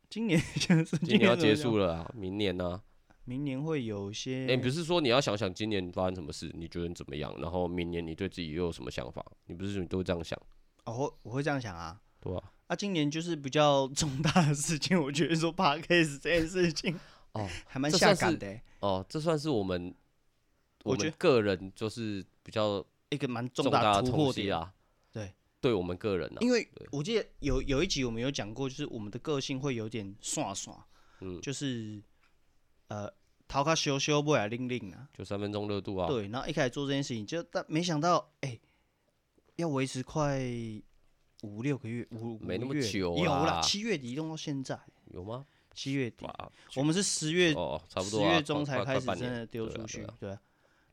[0.09, 2.81] 今年就是今年要结束了啊，明年呢？
[3.25, 4.47] 明年会有些。
[4.49, 7.33] 哎，不是说你要想想今年发生什么事，你觉得怎么样？
[7.41, 9.25] 然后明年你对自己又有什么想法？
[9.47, 10.39] 你不是说你都会这样想？
[10.85, 11.99] 哦，我会这样想啊。
[12.21, 12.41] 对啊。
[12.67, 16.99] 啊，今年就是比较重大的事情，我觉得说 Podcast 这件事情
[17.31, 19.05] 哦，还蛮下感的哦。
[19.07, 19.95] 这算是我们，
[20.83, 24.73] 我们个人就是比较一个蛮重大的突破点啊。
[25.13, 30.85] 对，对我们个人啊，因为我记得有有一集我们有讲过，就是我们的个性会有点耍耍，
[31.21, 32.03] 嗯，就是
[32.89, 33.09] 呃，
[33.47, 36.07] 逃卡修修不来令令啊，就三分钟热度啊。
[36.07, 38.59] 对，然后一开始做这件事情，就但没想到，哎，
[39.55, 40.41] 要维持快。
[41.43, 45.45] 五六个月，五没那么久有啦，七月底用到现在，有吗？
[45.73, 46.25] 七月底，
[46.75, 50.35] 我们是十月哦，差不多十月中才开始真的丢出去，对。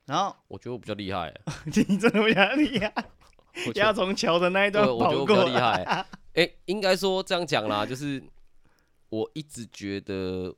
[0.05, 2.93] 然后我觉得我比较厉害， 你真的比较厉害，
[3.75, 6.07] 要从桥的那一段我觉得我比较厉害。
[6.35, 8.23] 哎，应该说这样讲啦，就是
[9.09, 10.55] 我一直觉得，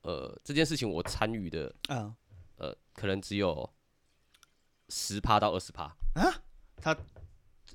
[0.00, 2.14] 呃，这件事情我参与的，嗯，
[2.56, 3.70] 呃，可能只有
[4.88, 5.84] 十趴到二十趴。
[6.14, 6.42] 啊，
[6.80, 6.96] 他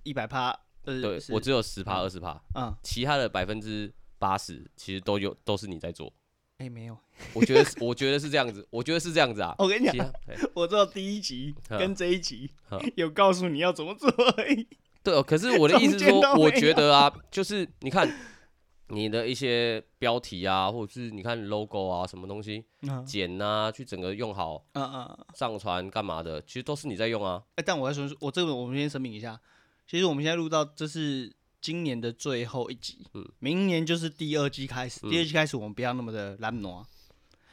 [0.01, 0.64] 一百趴。
[0.85, 6.11] 对，我只有十趴二十趴，嗯，其他的百分之八十其实都有都是你在做。
[6.57, 6.97] 哎，没有，
[7.33, 9.53] 我觉得 我觉得是这样子，我觉得是这样子啊。
[9.57, 10.09] 我跟你讲，
[10.53, 12.49] 我知道第一集 跟这一集
[12.95, 14.65] 有告诉你要怎么做而已。
[15.03, 18.09] 对哦，可是我的意思是说，我觉得啊，就是你看
[18.87, 22.63] 你的一些标题啊，或者是你看 logo 啊，什么东西
[23.05, 27.43] 剪啊，去整个用好，嗯嗯，上传干嘛的，其实都是你在用啊。
[27.55, 29.37] 哎，但我要说，我这个我们先声明一下。
[29.87, 34.99] 其实我们现在录到这是今年的最后一集，嗯，明年就是第二季开始。
[35.01, 36.83] 第二季开始我们不要那么的懒惰，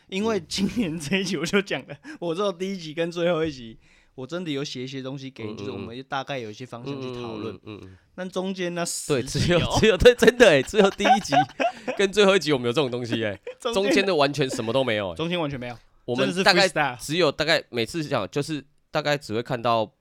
[0.09, 3.79] 因为今年这一集我就讲了，我知道第一集跟最后一集，
[4.15, 7.99] 我真的有写一些东西给你，就是我们大概有一些方向去讨论，嗯嗯。
[8.15, 11.35] 但中间呢，对，只有只有对，真的哎，只有第一集
[11.99, 15.77] 跟最后一集我们有这种东西哎，中间的完全什么都没有，中间完全没有。
[16.07, 16.67] 我们大概
[16.99, 19.93] 只有大概每次讲就是大概只会看到。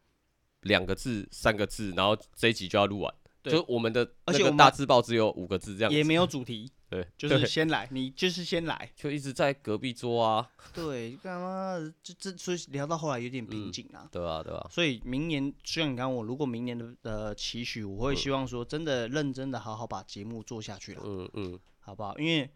[0.62, 3.14] 两个字、三个字，然后这一集就要录完。
[3.44, 6.72] 对就我们的而那个大字报只有五个字，这样也没有主题。
[6.88, 10.48] 对，就是先来，你就是先来，就一直在隔壁桌啊。
[10.74, 11.76] 对，干嘛？
[12.04, 14.08] 这这所以聊到后来有点瓶颈啊。
[14.12, 14.68] 对啊，对啊。
[14.70, 21.02] 所以明年，就像你刚我，如果明年的呃期许，我会希望说，真的认真的好好把节目做下去了。
[21.04, 22.16] 嗯嗯，好不好？
[22.20, 22.48] 因为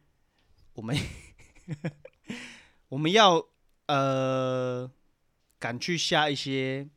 [0.74, 0.96] 我们
[2.90, 3.44] 我们要
[3.88, 4.92] 呃
[5.58, 6.88] 敢去下一些。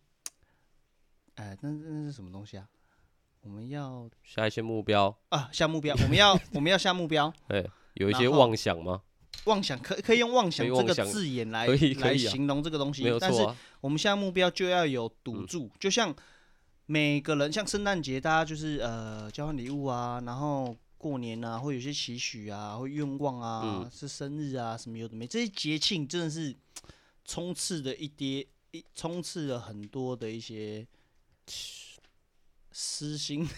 [1.39, 2.69] 哎，那那是什么东西啊？
[3.43, 7.33] 我们要下一些目标啊，下目标，我们要我们要下目标。
[7.47, 9.03] 哎，有一些妄想吗？
[9.45, 13.47] 妄想可可以用妄想这个字眼来来形容这个东西，但是
[13.81, 16.13] 我们现在目标就要有赌注，就像
[16.87, 26.53] 每个人，像圣诞节，大家就是呃交换礼物啊，然后过年啊，会有些期许啊，会愿望啊，是生日啊，什么有的没，这些节庆真的是
[27.25, 30.85] 充斥的一跌一充斥了很多的一些。
[32.71, 33.49] 私心，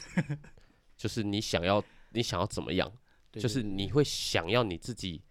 [0.96, 2.88] 就是你想要，你想要怎么样？
[3.30, 5.22] 对对对，就是你会想要你自己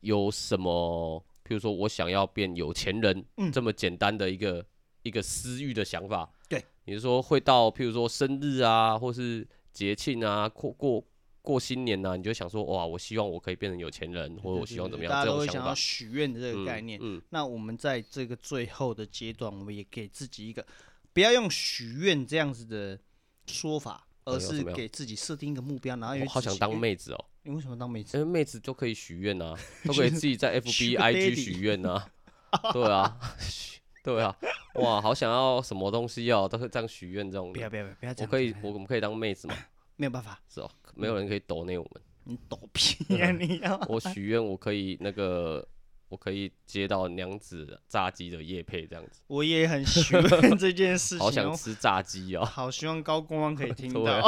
[0.00, 1.24] 有什么？
[1.44, 4.64] 譬如说我想要变有钱人，嗯、这么简单的一个
[5.02, 6.28] 一个私欲的想法。
[6.48, 11.04] 对，你是说会到譬如说生日啊，或是节庆啊，过过
[11.42, 15.12] 过新年啊，你就想说哇，我希望我可以变成有钱人，或者我希望怎么样？
[15.12, 16.98] 大家都会想要许愿的这个概念。
[17.00, 20.66] 嗯，嗯，那我们在这个最后的阶段，我们也给自己一个。
[21.16, 23.00] 不要用许愿这样子的
[23.46, 27.24] 说法，而是给自己设定一个目标，然后我好想当妹子哦。
[27.42, 28.18] 你为什么当妹子？
[28.18, 32.06] 因为妹子就可以许愿啊， 都可以自己在 FB、IG 许愿啊。
[32.70, 33.18] 对啊，
[34.04, 34.36] 对啊，
[34.74, 37.50] 哇，好想要什么东西哦，都是这样许愿这种。
[37.50, 38.14] 不要不要不要。
[38.18, 39.56] 我可以，我们可以当妹子吗？
[39.96, 42.02] 没有办法，是哦，没有人可以抖内我们。
[42.24, 43.78] 你抖屁呀你要！
[43.88, 45.66] 我许愿我可以那个。
[46.08, 51.18] 我可以接到娘子炸鸡的夜配这样子，我也很喜欢这件事 情。
[51.18, 52.44] 好想吃炸鸡哦！
[52.44, 54.20] 好希望高光可以听 到。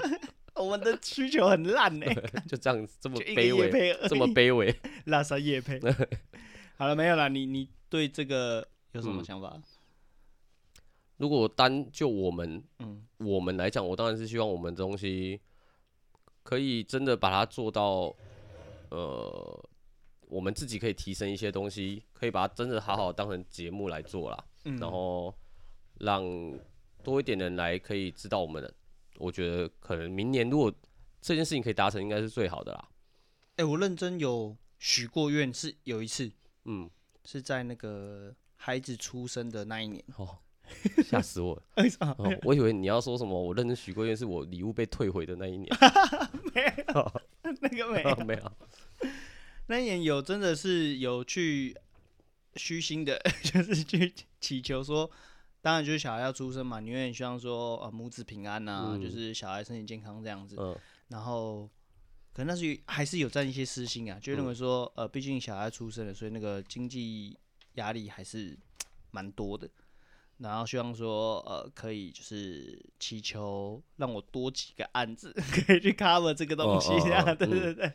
[0.56, 2.06] 我们的需求很烂呢，
[2.46, 4.74] 就这样子这么卑微，这么卑微。
[5.06, 5.80] 拉萨夜配。
[6.76, 7.28] 好了，没有了。
[7.30, 9.52] 你你对这个有什么想法？
[9.54, 9.62] 嗯、
[11.16, 15.40] 如果单就我们，嗯，我们来讲，我当然是希望我们的东西
[16.42, 18.14] 可以真的把它做到，
[18.90, 19.64] 呃，
[20.30, 25.34] 我们自己可以提升一些东西，可以把它真的好好当成节目来做啦，嗯、然后
[25.98, 26.24] 让
[27.02, 28.72] 多一点人来可以知道我们的。
[29.18, 30.72] 我觉得可能明年如果
[31.20, 32.88] 这件事情可以达成，应该是最好的啦。
[33.56, 36.30] 哎、欸，我认真有许过愿，是有一次，
[36.64, 36.88] 嗯，
[37.24, 40.02] 是在那个孩子出生的那一年。
[40.16, 40.38] 哦，
[41.04, 41.62] 吓死我了！
[42.16, 45.68] 哦，我以为你要说什么，我认真许过愿，是我礼物被退回的那一年。
[46.54, 48.52] 没有，那个没有，没有。
[49.70, 51.76] 那一年有真的是有去
[52.56, 55.08] 虚心的， 就是去祈求说。
[55.62, 60.56] 当然就是小孩要出生嘛，你永远希望说呃母子平安呐、啊，嗯、就是小孩身体健康这样子。
[60.58, 60.74] 嗯、
[61.08, 61.68] 然后
[62.32, 67.38] 可能那是还是有占一些私心啊，就认为说呃毕竟小孩出生了，所以那个经济
[67.74, 68.58] 压力还是
[69.12, 69.68] 蛮多的。
[70.38, 75.30] 然后希望说呃可以就是祈求让我多几个案子
[75.66, 77.92] 可以去 cover 这个东西这样，哦哦哦、对对对。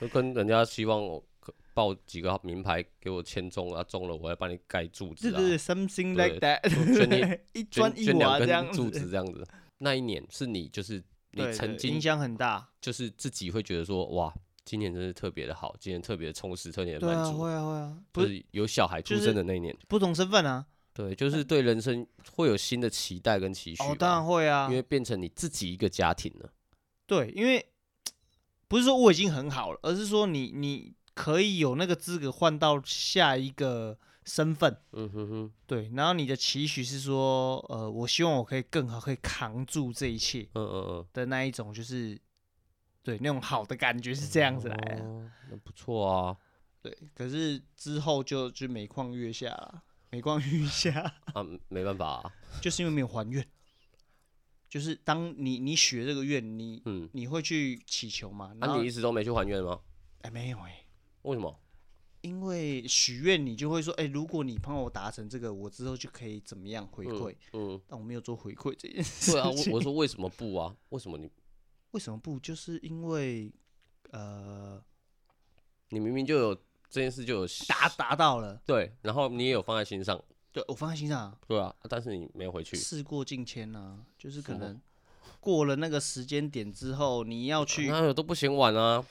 [0.00, 1.24] 就跟人家希望我。
[1.72, 9.46] 报几个名牌给我签中啊，中了我要帮你盖柱子啊，对对对，something like that， 一砖一瓦这样柱子这样子。
[9.78, 17.38] 那一年是你就是你曾经影响很大，就是自己会觉得说哇，今年真是特别的好，今年特别充实，特别的满足。
[17.38, 20.66] 会啊会啊，不是有小孩出生的那一年，不同身份啊。
[20.92, 23.82] 对，就是对人生会有新的期待跟期许。
[23.84, 26.50] 哦，当然会啊，因为变成你自己一个家庭了。
[27.06, 27.64] 对，因为
[28.68, 30.94] 不是说我已经很好了，而是说你你。
[31.18, 35.90] 可以有那个资格换到下一个身份，嗯哼哼，对。
[35.96, 42.16] 然后你的期许是说，呃，我希望我可以更好，可以扛住这一切，嗯嗯嗯的那一种，就是，
[43.02, 46.36] 对，那种好的感觉是这样子来的，哦、那不错啊。
[46.82, 51.00] 对，可是之后就就每况愈下了，每况愈下
[51.34, 53.44] 啊，没办法、啊，就是因为没有还愿。
[54.68, 58.52] 就是当你你许这个愿，你嗯，你会去祈求吗？
[58.58, 59.80] 那、啊、你一直都没去还愿吗？
[60.22, 60.84] 哎、欸，没有哎、欸。
[61.22, 61.58] 为什么？
[62.20, 67.74] 因为许愿，你就会说，哎、欸，如果你帮我达成这个，我之后就可以怎么样回馈、嗯？
[67.74, 69.32] 嗯，但我没有做回馈这件事。
[69.32, 70.76] 对啊，我我说为什么不啊？
[70.90, 71.30] 为什么你？
[71.92, 72.38] 为什么不？
[72.40, 73.50] 就是因为，
[74.10, 74.82] 呃，
[75.90, 76.54] 你明明就有
[76.90, 82.76] 这件事就有达达到了，对，然后你也有放在心上，对我放在心上，对啊，但是你没有回去。
[82.76, 84.80] 事过境迁啊，就是可能
[85.40, 89.04] 过了那个时间点之后，你要去，那都不嫌晚啊。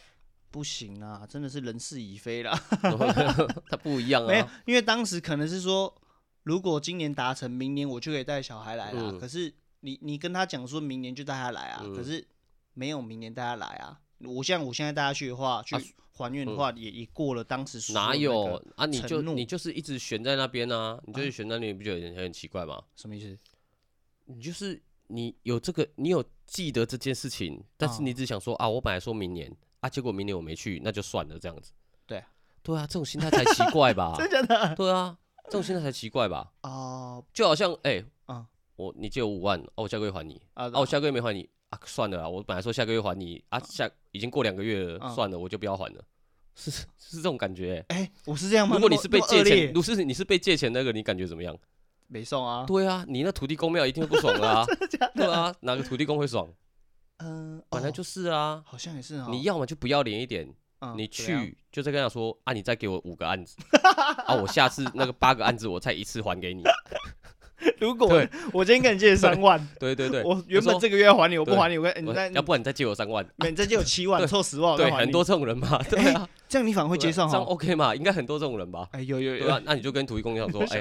[0.50, 2.58] 不行啊，真的是人事已非了。
[3.70, 5.94] 他不一样啊，没有，因为当时可能是说，
[6.44, 9.12] 如果今年达成，明年我就可以带小孩来了。
[9.12, 12.26] 嗯、可是你你跟他讲说明年就带他来啊，嗯、可是
[12.74, 14.00] 没有明年带他来啊。
[14.20, 15.76] 我像我现在带他去的话，去
[16.14, 18.86] 还愿的话，也也过了当时哪有啊？
[18.86, 22.84] 你就你就是一直悬在那边啊，你就是悬在那边，不觉得很奇怪吗？
[22.96, 23.38] 什么意思？
[24.26, 29.56] 你就是你有这个，你有记得这件事情，但是你只想说啊，我本来说明年。
[29.80, 29.88] 啊！
[29.88, 31.72] 结果明年我没去，那就算了，这样子。
[32.08, 32.24] 对，
[32.64, 34.16] 对啊，这种心态才奇怪吧？
[34.18, 34.76] 真的假的？
[34.76, 36.52] 对啊，这种心态才奇怪吧？
[36.64, 38.04] 哦，就好像哎，
[38.76, 40.42] 我你借我五万，哦，我下个月还你。
[40.56, 46.04] 啊，我下个月没还你，啊，算了啊，我本来说下个月还你，啊，下已经过两个月了，算了，我就不要还了。
[46.56, 47.86] 是是这种感觉。
[47.90, 48.76] 哎，我是这样吗？
[48.76, 51.56] 如果你是被借钱，如果是你是被借钱那个，你感觉怎么样？
[52.08, 52.66] 没送啊。
[52.66, 54.66] 对啊，你那土地公庙一定会不爽啊。
[55.14, 56.52] 对啊，哪个土地公会爽？
[57.18, 59.28] 嗯，本来就是啊，好像也是啊。
[59.30, 60.48] 你要么就不要脸一点，
[60.96, 63.58] 你去就再跟他说啊，你再给我五个案子
[64.26, 66.64] 啊，我下次那个八个案子我再一次还给你。
[67.80, 68.08] 如果
[68.54, 77.96] 我今天跟你借三万， 对对对，我原本这个月要还你，我不还你，我跟你再，要不然你再借我三万，你再借我七万， 凑十万，对，很多这种人嘛，对啊，这样你反而会接受，这样 OK 嘛？
[77.96, 78.88] 应该很多这种人吧？
[78.92, 80.80] 哎，有有有，那你就跟土地公讲说，哎，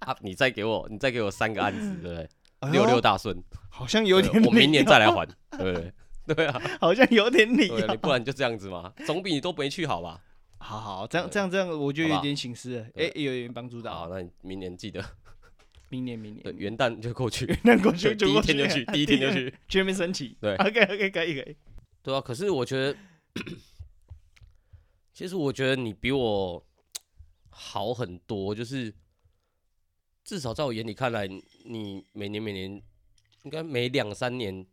[0.00, 2.28] 啊，你再给我，你再给我三个案子，对不对？
[2.72, 3.36] 六六大顺，
[3.68, 4.42] 好像有点。
[4.42, 5.26] 我明年再来还，
[5.58, 5.92] 对不对
[6.34, 7.70] 对啊，好像有点理。
[7.88, 10.18] 你不然就这样子嘛，总比你都没去好吧？
[10.58, 12.86] 好好，这样这样这样，我就有点心思了。
[12.96, 13.94] 哎，有点帮助到。
[13.94, 15.04] 好，那你明年记得，
[15.88, 20.36] 明年明年对元旦就过去， 元旦过去就第一天就去，第一天就去，全面升旗。
[20.40, 21.56] 对，OK OK，可以可以。
[22.02, 22.96] 对啊，可是我觉得，
[25.12, 26.66] 其实我觉得你比我
[27.50, 28.92] 好很多，就是。
[30.28, 32.82] 至少在我眼里看来，你每年每年
[33.44, 34.66] 应该每两三年，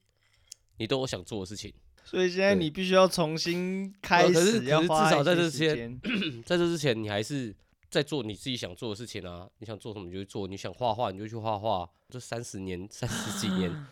[0.79, 1.71] 你都有想做的事情。
[2.03, 4.33] 所以现在你必须要重新开始。
[4.33, 6.01] 可是，可是至少在这之前，
[6.43, 7.55] 在这之前，你还是
[7.93, 9.47] 在做你自己想做的事情啊！
[9.59, 11.87] 你想做什么你就去做，你想画画你就去画画。
[12.09, 13.85] 这三十年、三十几年，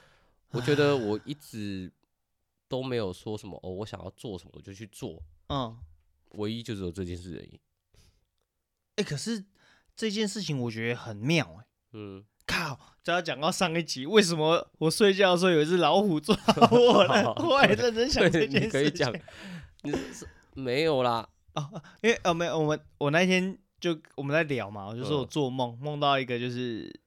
[0.49, 1.91] 我觉得我一直
[2.67, 5.21] 都没有说什么哦，我想要做什么我就去做。
[5.49, 5.77] 嗯，
[6.31, 7.59] 唯一就只有这件事而已。
[8.95, 9.45] 哎，可是。
[9.93, 11.67] 这件事情我觉得很妙哎、欸。
[11.91, 16.35] 嗯，靠，只要讲到上一集，为什么我睡觉的时候有一只老虎抓
[16.71, 17.33] 我了？
[17.43, 18.69] 我还认真想这件事情。
[18.69, 19.13] 可以讲，
[19.83, 20.25] 你是
[20.55, 21.27] 没有啦。
[21.53, 26.97] 哦，因为哦没有，我们我那天就我们在聊嘛，我就说我做梦梦到一个，就是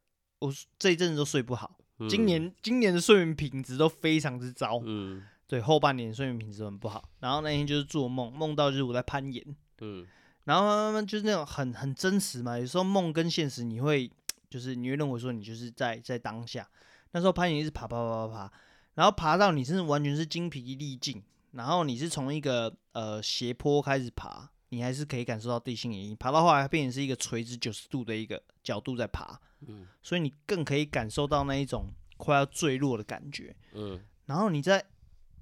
[0.41, 4.83] 我这一阵子都睡不好，嗯、今年今年的睡眠品质都非常之糟。
[4.85, 5.23] 嗯。
[5.47, 9.45] 对，后半年睡眠品质很不好，然后那天就是做梦，梦到就是我在攀岩，
[9.83, 10.05] 嗯，
[10.45, 14.11] 然后慢慢就是那种很很真实嘛，有时候梦跟现实你会
[14.49, 16.67] 就是你会认为说你就是在在当下，
[17.13, 18.53] 那时候攀岩一直爬爬爬爬爬，
[18.95, 21.23] 然后爬到你真的完全是精疲力尽，
[21.53, 34.85] 然后你是从一个呃斜坡开始爬，你还是可以感受到地心引力，爬到后来变成是一个垂直九十度的一个角度在爬，嗯，所以你更可以感受到那一种快要坠落的感觉，嗯，然后你在。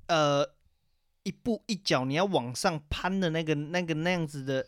[0.08, 0.46] 呃，
[1.22, 4.66] 一步一脚，你要往上攀的那个、那个、那样子的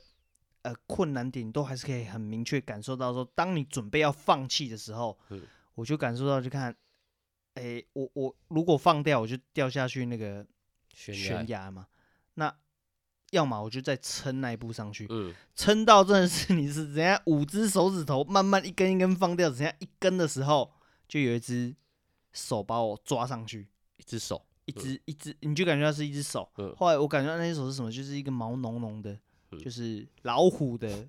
[0.62, 5.42] 呃困难点，都还是可以很明确感受到说，当你准备要放弃的时候，嗯、
[5.74, 6.74] 我就感受到，就看，
[7.54, 10.46] 哎、欸，我我如果放掉，我就掉下去那个
[10.94, 11.88] 悬崖嘛。
[12.34, 12.56] 那
[13.34, 15.06] 要么我就再撑那一步上去，
[15.54, 20.72] 撑、嗯、到真的是你是人家五只手指头慢慢一根一根放掉，只剩下一根的时候，
[21.06, 21.74] 就有一只
[22.32, 23.68] 手把我抓上去，
[23.98, 24.42] 一只手。
[24.66, 26.48] 一只一只，你就感觉它是一只手。
[26.78, 27.92] 后来我感觉到那只手是什么？
[27.92, 29.14] 就是一个毛浓浓的，
[29.62, 31.06] 就是老虎的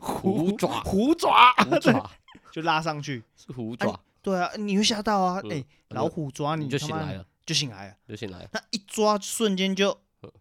[0.00, 2.10] 虎 爪， 虎爪，虎爪，
[2.50, 3.22] 就拉上去。
[3.36, 4.00] 是虎爪。
[4.20, 5.40] 对啊，你会吓到啊！
[5.48, 8.48] 哎，老虎抓你，就醒来了，就醒来了，就醒来了。
[8.52, 9.96] 那一抓，瞬间就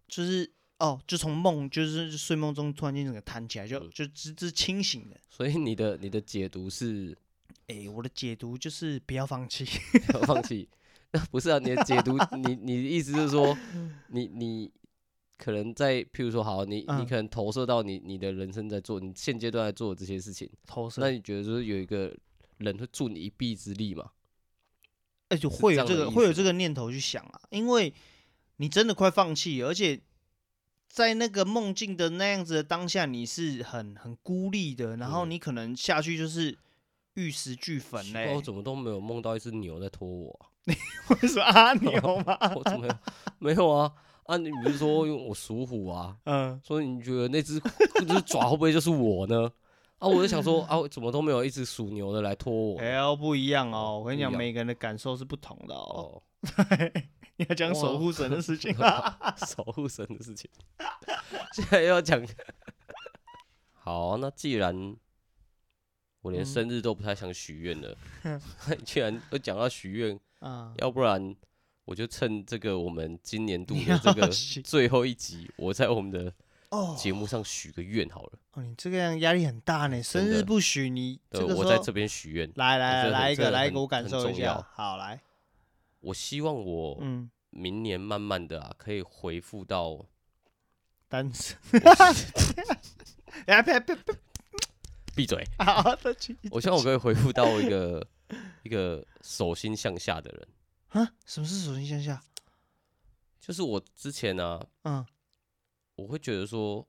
[0.07, 5.17] 就是哦，就从梦，就是睡梦中突然间整个弹起来，就就直直清醒的。
[5.29, 7.17] 所以你的你的解读是，
[7.67, 9.65] 哎，我的解读就是不要放弃，
[10.11, 10.67] 不要放弃。
[11.11, 13.57] 那不是啊，你的解读，你你的意思是说，
[14.09, 14.69] 你你
[15.37, 20.99] 可能在，譬如说，好，你你可能投射到你你的人生在做，你现阶段在做的这些事情，投射。
[20.99, 22.13] 那你觉得说有一个
[22.57, 24.11] 人会助你一臂之力吗？
[25.29, 27.93] 哎，就会有这个会有这个念头去想啊，因为
[28.57, 29.97] 你真的快放弃，而且
[30.87, 36.57] 在那个梦境的那样子的当下，你是很很孤立的，然后你可能下去就是
[37.15, 38.33] 玉石俱焚嘞。
[38.35, 40.47] 我怎么都没有梦到一只牛在拖我啊？
[40.65, 40.75] 你
[41.07, 41.91] 会说阿牛
[42.25, 42.37] 吗？
[42.55, 42.87] 我怎么
[43.39, 43.91] 没有啊？
[44.23, 47.61] 啊，你比如说我属虎啊， 嗯，所以你觉得那只
[48.07, 49.51] 那只爪会不会就是我呢？
[49.99, 52.79] 啊，我就想说啊，怎么都没有一只属牛的来拖我？
[52.79, 53.99] 哎哦，不一样哦！
[53.99, 56.21] 我跟你讲，每个人的感受是不同的哦。
[57.37, 59.35] 你要讲守护神的事情啊？
[59.47, 60.49] 守护神的事情，
[61.53, 62.25] 现在要讲。
[63.73, 64.95] 好，那既然。
[66.21, 68.41] 我连生日都不太想许愿了，嗯、
[68.83, 71.35] 居然都讲到许愿，嗯、要不然
[71.83, 74.27] 我就趁这个我们今年度的这个
[74.65, 76.33] 最后一集，我在我们的
[76.97, 78.31] 节目上许个愿好了。
[78.53, 81.55] 哦，你这个样压力很大呢，生日不许你这个。
[81.55, 84.67] 我在这边许愿，来来来，来一个，来一个，我感受一下。
[84.73, 85.21] 好，来，
[86.05, 87.01] 我希望我
[87.49, 90.05] 明年慢慢的啊，可以回复到
[91.07, 91.57] 单身。
[95.15, 95.43] 闭嘴！
[96.51, 98.07] 我希望我可以回复到一个
[98.63, 100.47] 一个手心向下的人。
[100.89, 101.11] 啊？
[101.25, 102.21] 什么是手心向下？
[103.39, 105.03] 就是我之前呢，嗯，
[105.95, 106.87] 我会觉得说，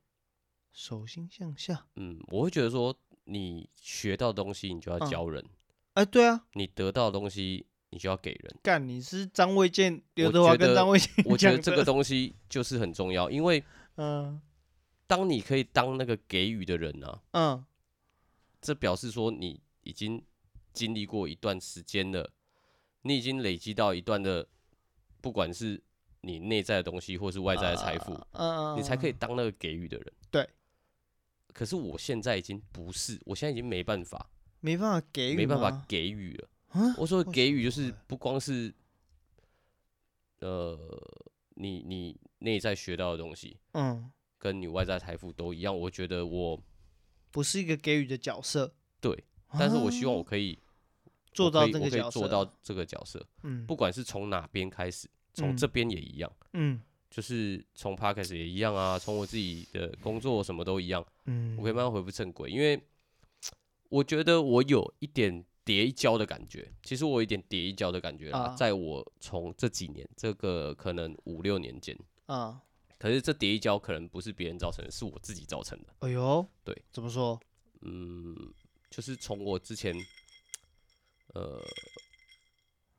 [0.72, 2.94] 手心向下，嗯，我会觉得说，
[3.24, 5.42] 你学到东西，你就要教人。
[5.94, 8.58] 哎，对啊，你得到的东西，你就要给人。
[8.62, 13.62] 干，你是张卫健、刘德华跟张卫健，我觉得这个东西就是很重要，因为，
[13.96, 14.40] 嗯，
[15.06, 17.64] 当你可以当那个给予的人呢，嗯。
[18.60, 20.20] 这表示说你已经
[20.72, 22.32] 经历过一段时间了，
[23.02, 24.48] 你已经累积到一段的，
[25.20, 25.80] 不管是
[26.22, 28.12] 你内在的东西，或是外在的财富，
[28.76, 30.12] 你才可以当那个给予的人。
[30.32, 30.48] 对。
[31.52, 34.28] 可是我现在已经不是，我现在已经没办法，
[34.60, 36.48] 没办法给予，没办法给予了。
[36.98, 38.72] 我说给予就是不光是，
[40.40, 40.78] 呃，
[41.54, 45.78] 你你内在学到的东西，嗯，跟你外在财富都一样。
[45.78, 46.62] 我觉得我。
[47.32, 49.24] 不是一个给予的角色，对，
[49.58, 50.58] 但是我希望我可以
[51.34, 62.82] 做到这个角色，我可以做到这个角色，嗯，不管是从哪边开始，从这边也一样，嗯，就是从 Podcast 也一样啊，从我自己的工作什么都一样，嗯，我可以慢慢恢复正轨，因为
[63.90, 72.62] 我觉得我有一点跌一跤的感觉，其实我有一点跌一跤的感觉啊，在我从这几年，这个可能五六年间啊。
[72.98, 75.92] 可是这跌一跤可能不是别人造成的，是我自己造成的。
[75.98, 77.38] 哎呦，对，怎么说？
[77.82, 78.34] 嗯，
[78.88, 79.94] 就是从我之前，
[81.34, 81.60] 呃，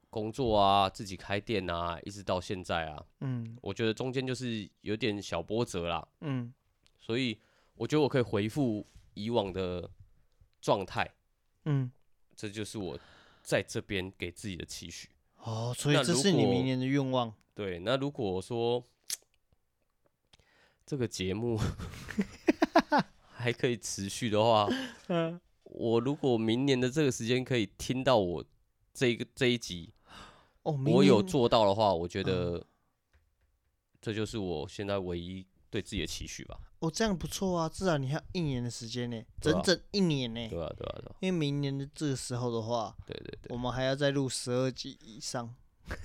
[0.09, 6.53] 工作啊，自己开店啊，一直到现在啊，嗯，我觉得中间就是有点小波折啦，嗯，
[6.99, 7.39] 所以
[7.75, 9.89] 我觉得我可以回复以往的
[10.61, 11.09] 状态，
[11.65, 11.91] 嗯，
[12.37, 12.97] 这就是我
[13.41, 15.09] 在这边给自己的期许。
[15.39, 17.33] 哦，所以这是你明年的愿望。
[17.55, 18.83] 对，那如果说
[20.85, 21.59] 这个节目
[23.33, 24.69] 还可以持续的话，
[25.09, 28.45] 嗯，我如果明年的这个时间可以听到我
[28.93, 29.91] 这个这一集，
[30.63, 32.65] 哦，我有做到的话，我觉得
[33.99, 36.59] 这就是我现在唯一对自己的期许吧。
[36.79, 40.47] 哦，这样不错啊，至少你还有一年的时间呢，整整一年呢。
[40.47, 41.15] 对啊，对啊，对啊。
[41.21, 45.55] 因为明年的这个时候的话，对对对，我们还要再录十二集以上，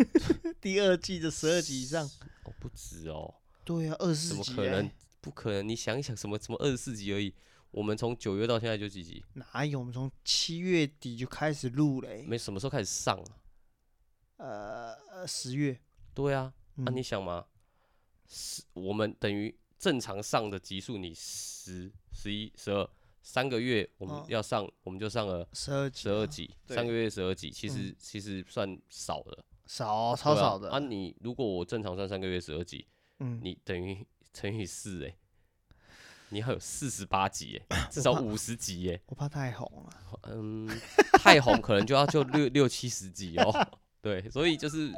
[0.60, 2.04] 第二季的十二集以上。
[2.44, 3.34] 哦，不止哦。
[3.64, 4.42] 对啊，二十四集。
[4.44, 4.90] 怎么可能？
[5.20, 5.68] 不可能！
[5.68, 7.34] 你想一想，什么什么二十四集而已。
[7.70, 9.24] 我们从九月到现在就几集？
[9.34, 9.78] 哪有？
[9.78, 12.24] 我们从七月底就开始录嘞。
[12.26, 13.36] 没什么时候开始上啊？
[14.38, 15.78] 呃，十月。
[16.12, 17.46] 对啊，那你想嘛，
[18.32, 19.54] 是我们等于。
[19.82, 22.88] 正常上的集数，你十、十一、十二
[23.20, 30.70] 三个月，我们要上，我们就上了十二十二集，三个月十二集，其实其实算少的，少超少的。
[30.70, 30.78] 啊！
[30.78, 32.86] 你如果我正常算三个月十二集，
[33.18, 35.16] 嗯，你等于乘以四，哎，
[36.28, 40.68] 你还有四十八集，哎，至少五十集，哎，我怕太红了， 嗯，
[41.14, 43.68] 太红可能就要就六六七十集哦，
[44.00, 44.92] 对，所以就是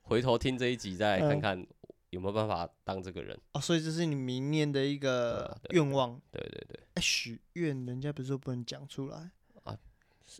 [0.00, 1.66] 回头听这一集再看看。
[2.10, 3.38] 有没有办法当这个人？
[3.52, 6.20] 哦，所以这是你明年的一个愿望。
[6.30, 6.80] 对对对。
[6.94, 9.30] 哎，许愿人家不是说不能讲出来
[9.64, 9.76] 啊？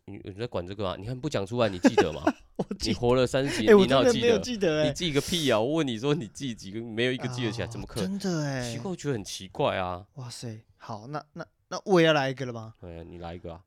[0.04, 0.96] 你你在管这个啊？
[0.98, 2.22] 你看不讲出来，你记得吗？
[2.56, 4.38] 我你活了三十年，你哪记得？
[4.38, 5.58] 记得你记个屁啊！
[5.58, 6.80] 我问你说，你记几个？
[6.80, 8.18] 没有一个记得起来，怎么可能？
[8.18, 10.06] 真的哎，奇怪，我觉得很奇怪啊。
[10.14, 12.74] 哇塞，好，那那那我也要来一个了吗？
[12.80, 13.62] 对，你来一个啊。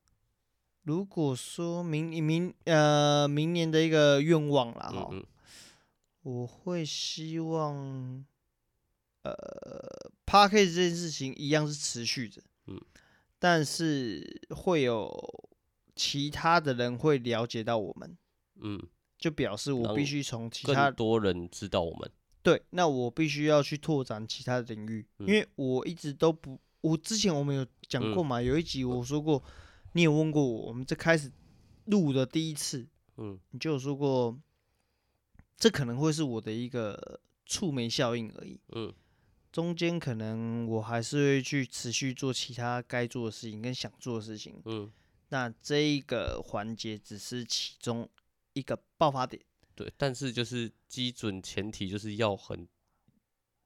[0.84, 5.10] 如果说明明呃明年的一个愿望啦，哈。
[6.24, 8.26] 我会希望，
[9.24, 9.34] 呃
[10.26, 12.80] ，Podcast 这件事情一样是持续着，嗯，
[13.40, 15.12] 但是会有
[15.98, 18.18] 其他的人会了解到我们，
[18.62, 18.82] 嗯，
[19.18, 22.10] 就表示我必须从其他更多人知道我们，
[22.42, 29.44] 对，那我必须要去拓展其他的领域，嗯，因为我一直都不，我之前我们有讲过嘛，嗯，有一集我说过，
[29.92, 31.30] 你有问过我，我们这开始
[31.88, 34.40] 录的第一次，嗯，你就有说过。
[35.64, 38.60] 这可能会是我的一个触媒效应而已。
[38.76, 38.94] 嗯，
[39.50, 44.62] 中间可能我还是会去持续做其他该做的事情跟想做的事情。
[44.66, 44.92] 嗯，
[45.30, 48.10] 那这一个环节只是其中
[48.52, 49.42] 一个爆发点。
[49.74, 52.68] 对，但是就是基准前提就是要很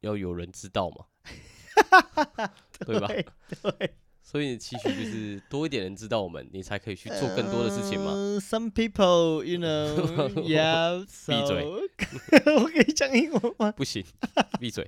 [0.02, 1.08] 要有人知道嘛，
[2.78, 3.08] 对吧？
[3.08, 3.96] 对。
[4.30, 8.12] 所以期许就是多一点人知道我们，你才可以去做更多的事情嘛。
[8.12, 9.96] Uh, some people, you know,
[10.44, 11.00] yeah.
[11.26, 11.64] 闭嘴！
[12.60, 13.72] 我可以讲英文吗？
[13.72, 14.04] 不行，
[14.60, 14.86] 闭嘴！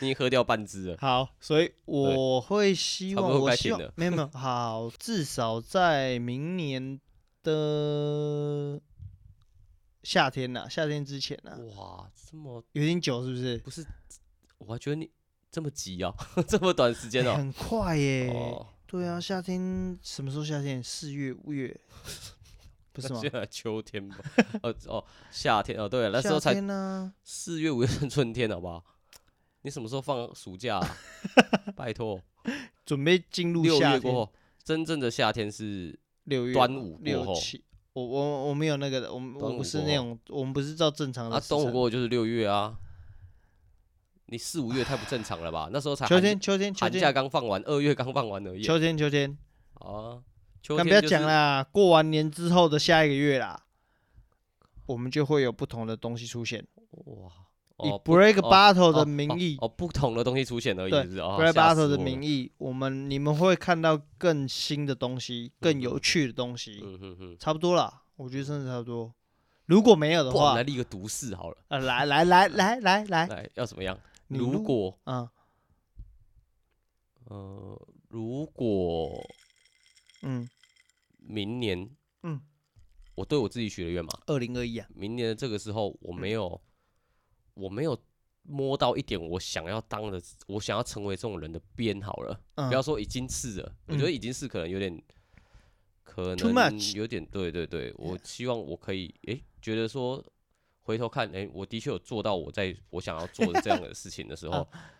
[0.00, 0.96] 你喝掉半支了。
[0.98, 7.00] 好，所以我会希望，我希望没有没有 好，至少在明年
[7.44, 8.80] 的
[10.02, 11.56] 夏天呐，夏天之前呐。
[11.76, 13.58] 哇，这么有点久是不是？
[13.58, 13.86] 不是，
[14.58, 15.08] 我还觉得你。
[15.54, 16.12] 这么急啊？
[16.48, 17.36] 这么短时间哦？
[17.36, 18.28] 很快耶！
[18.34, 20.82] 哦、对啊，夏天什么时候夏天？
[20.82, 21.72] 四月、五月，
[22.92, 23.20] 不是吗？
[23.22, 24.16] 现在秋天吧？
[24.64, 26.52] 哦哦，夏天哦，对，那时候才
[27.22, 28.84] 四月、五月份春天，好不好？
[29.62, 30.96] 你什么时候放暑假、啊？
[31.76, 32.20] 拜托，
[32.84, 34.32] 准备进入六月过后，
[34.64, 37.34] 真正的夏天是六月端午过后。
[37.92, 41.36] 我我我没有那个的，我们我不是那种，我们不是照正常的。
[41.36, 42.76] 啊，端午过后就是六月啊。
[44.26, 45.68] 你四五月太不正常了吧？
[45.70, 48.62] 那时候才秋天，秋天，寒假刚放完，二月刚放完而已。
[48.62, 49.36] 秋天，秋天，
[49.74, 50.22] 啊，
[50.62, 53.64] 秋天不要讲啦，过完年之后的下一个月啦，
[54.86, 56.66] 我们就会有不同的东西出现。
[56.90, 57.30] 哇，
[57.84, 60.90] 以 Break Battle 的名义，哦，不同的东西出现而已。
[60.90, 66.80] 对，Break Battle 的名义，我们你们会看到更新的东西，更有趣的东西。
[66.82, 69.12] 嗯哼哼，差不多了，我觉得真的差不多。
[69.66, 71.56] 如果没有的话，来立个毒誓好了。
[71.68, 73.98] 呃，来来来来来来，来要怎么样？
[74.38, 75.28] 如果，嗯，
[77.26, 79.24] 呃，如果，
[80.22, 80.48] 嗯，
[81.18, 81.88] 明年，
[82.22, 82.40] 嗯，
[83.14, 86.60] 我对我自己许的愿嘛，二零二一啊，明年的这个时候，我没有，
[87.54, 87.98] 我没有
[88.42, 95.02] 摸到一点我想要当的，我想要成为这种人的边好了，不要说已经是了，我觉得已经是可能有点，
[96.02, 96.36] 可能
[96.94, 100.24] 有点，对对对，我希望我可以，诶，觉得说。
[100.84, 104.92] 回头看，哎、欸，我的确有做到我在我想要做的这样的事情的时候， 啊、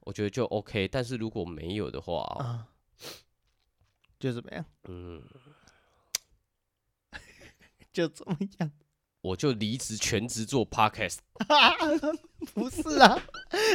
[0.00, 0.88] 我觉得就 OK。
[0.88, 2.66] 但是如果没有的话，啊、
[4.18, 4.64] 就怎么样？
[4.88, 5.22] 嗯，
[7.92, 8.72] 就怎么样？
[9.20, 11.18] 我就离职全职做 Podcast。
[12.54, 13.20] 不是啊，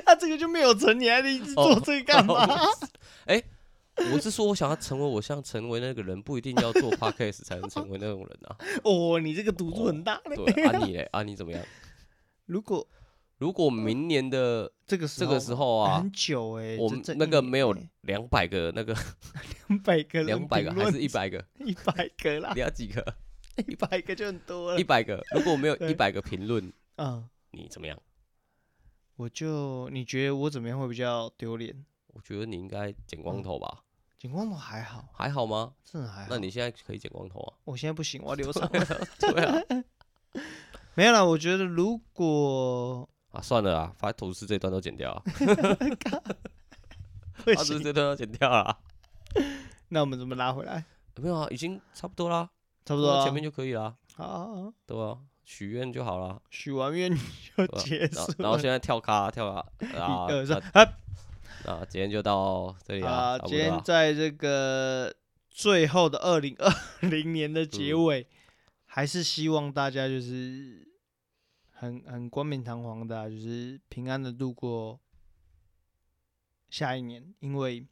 [0.06, 2.44] 他、啊、这个就没有成，你还离职做这个干嘛？
[2.46, 2.78] 哎、哦哦
[3.28, 3.46] 欸，
[4.14, 8.58] 我是说，我想要成为我想成为那个人，不一定要做 podcast 才能成为那种人啊。
[8.84, 10.22] 哦，你这个赌注很大。
[10.24, 11.08] 对，啊你嘞？
[11.12, 11.64] 啊你怎么样？
[12.48, 12.86] 如果
[13.38, 18.94] 如果明年的这个这个时候啊，很久哎，我们那个没有两百个那个
[19.68, 21.44] 两百个 两百个还是一百个？
[21.60, 22.52] 一百个啦。
[22.56, 23.16] 你要几个？
[23.68, 24.80] 一百个就很多了。
[24.80, 27.98] 一百个，如果没有一百个评论，嗯，你怎么样？
[29.18, 31.86] 我就你觉得我怎么样会比较丢脸？
[32.14, 33.84] 我觉得你应该剪光头吧。
[34.22, 35.74] 剪光头还好，还好吗？
[35.84, 36.28] 真的还好。
[36.30, 37.58] 那你现在可以剪光头啊？
[37.64, 38.70] 我现在不行，我要留长。
[39.20, 39.60] 对啊，
[40.94, 41.26] 没有啦。
[41.26, 45.24] 我觉得如果啊，算了啊，把头饰这段都剪掉啊。
[47.44, 48.78] 把吐司这段都剪掉啊。
[49.90, 50.86] 那我们怎么拉回来？
[51.16, 52.48] 没有啊，已经差不多啦，
[52.86, 53.96] 差不多前面就可以啦。
[54.14, 55.18] 好，对啊？
[55.44, 57.12] 许愿就好了，许完愿
[57.58, 58.32] 就结束。
[58.38, 59.62] 然后现在跳咖跳卡，
[60.00, 60.62] 啊，一二三，
[61.66, 63.38] 那今天就到这里啊。
[63.40, 65.14] 今天在这个
[65.50, 66.72] 最后的二零二
[67.10, 68.28] 零年的结尾，
[68.86, 70.88] 还是希望大家就是
[71.72, 75.00] 很很冠冕堂皇的，就是平安的度过
[76.70, 77.34] 下一年。
[77.40, 77.86] 因为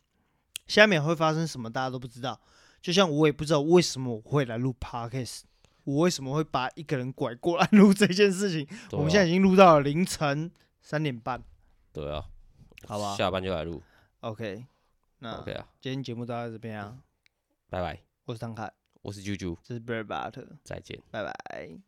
[0.67, 2.39] 下面会发生什么，大家都不知道。
[2.81, 5.41] 就像我也不知道为什么我会来录 Podcast。
[5.85, 8.63] 我为什么会把一个人拐过来 录这件事情？
[8.65, 10.51] 啊、我们现在已经录到了凌晨
[10.81, 11.41] 三点半。
[11.91, 12.25] 对啊，
[12.87, 13.81] 好吧，下班就来录。
[14.21, 14.65] OK，
[15.19, 16.97] 那 OK 啊，今天节目到这边啊，
[17.69, 18.01] 拜拜。
[18.25, 18.71] 我是唐凯，
[19.01, 21.79] 我是啾啾，这是 Bird Butter，再见，拜拜。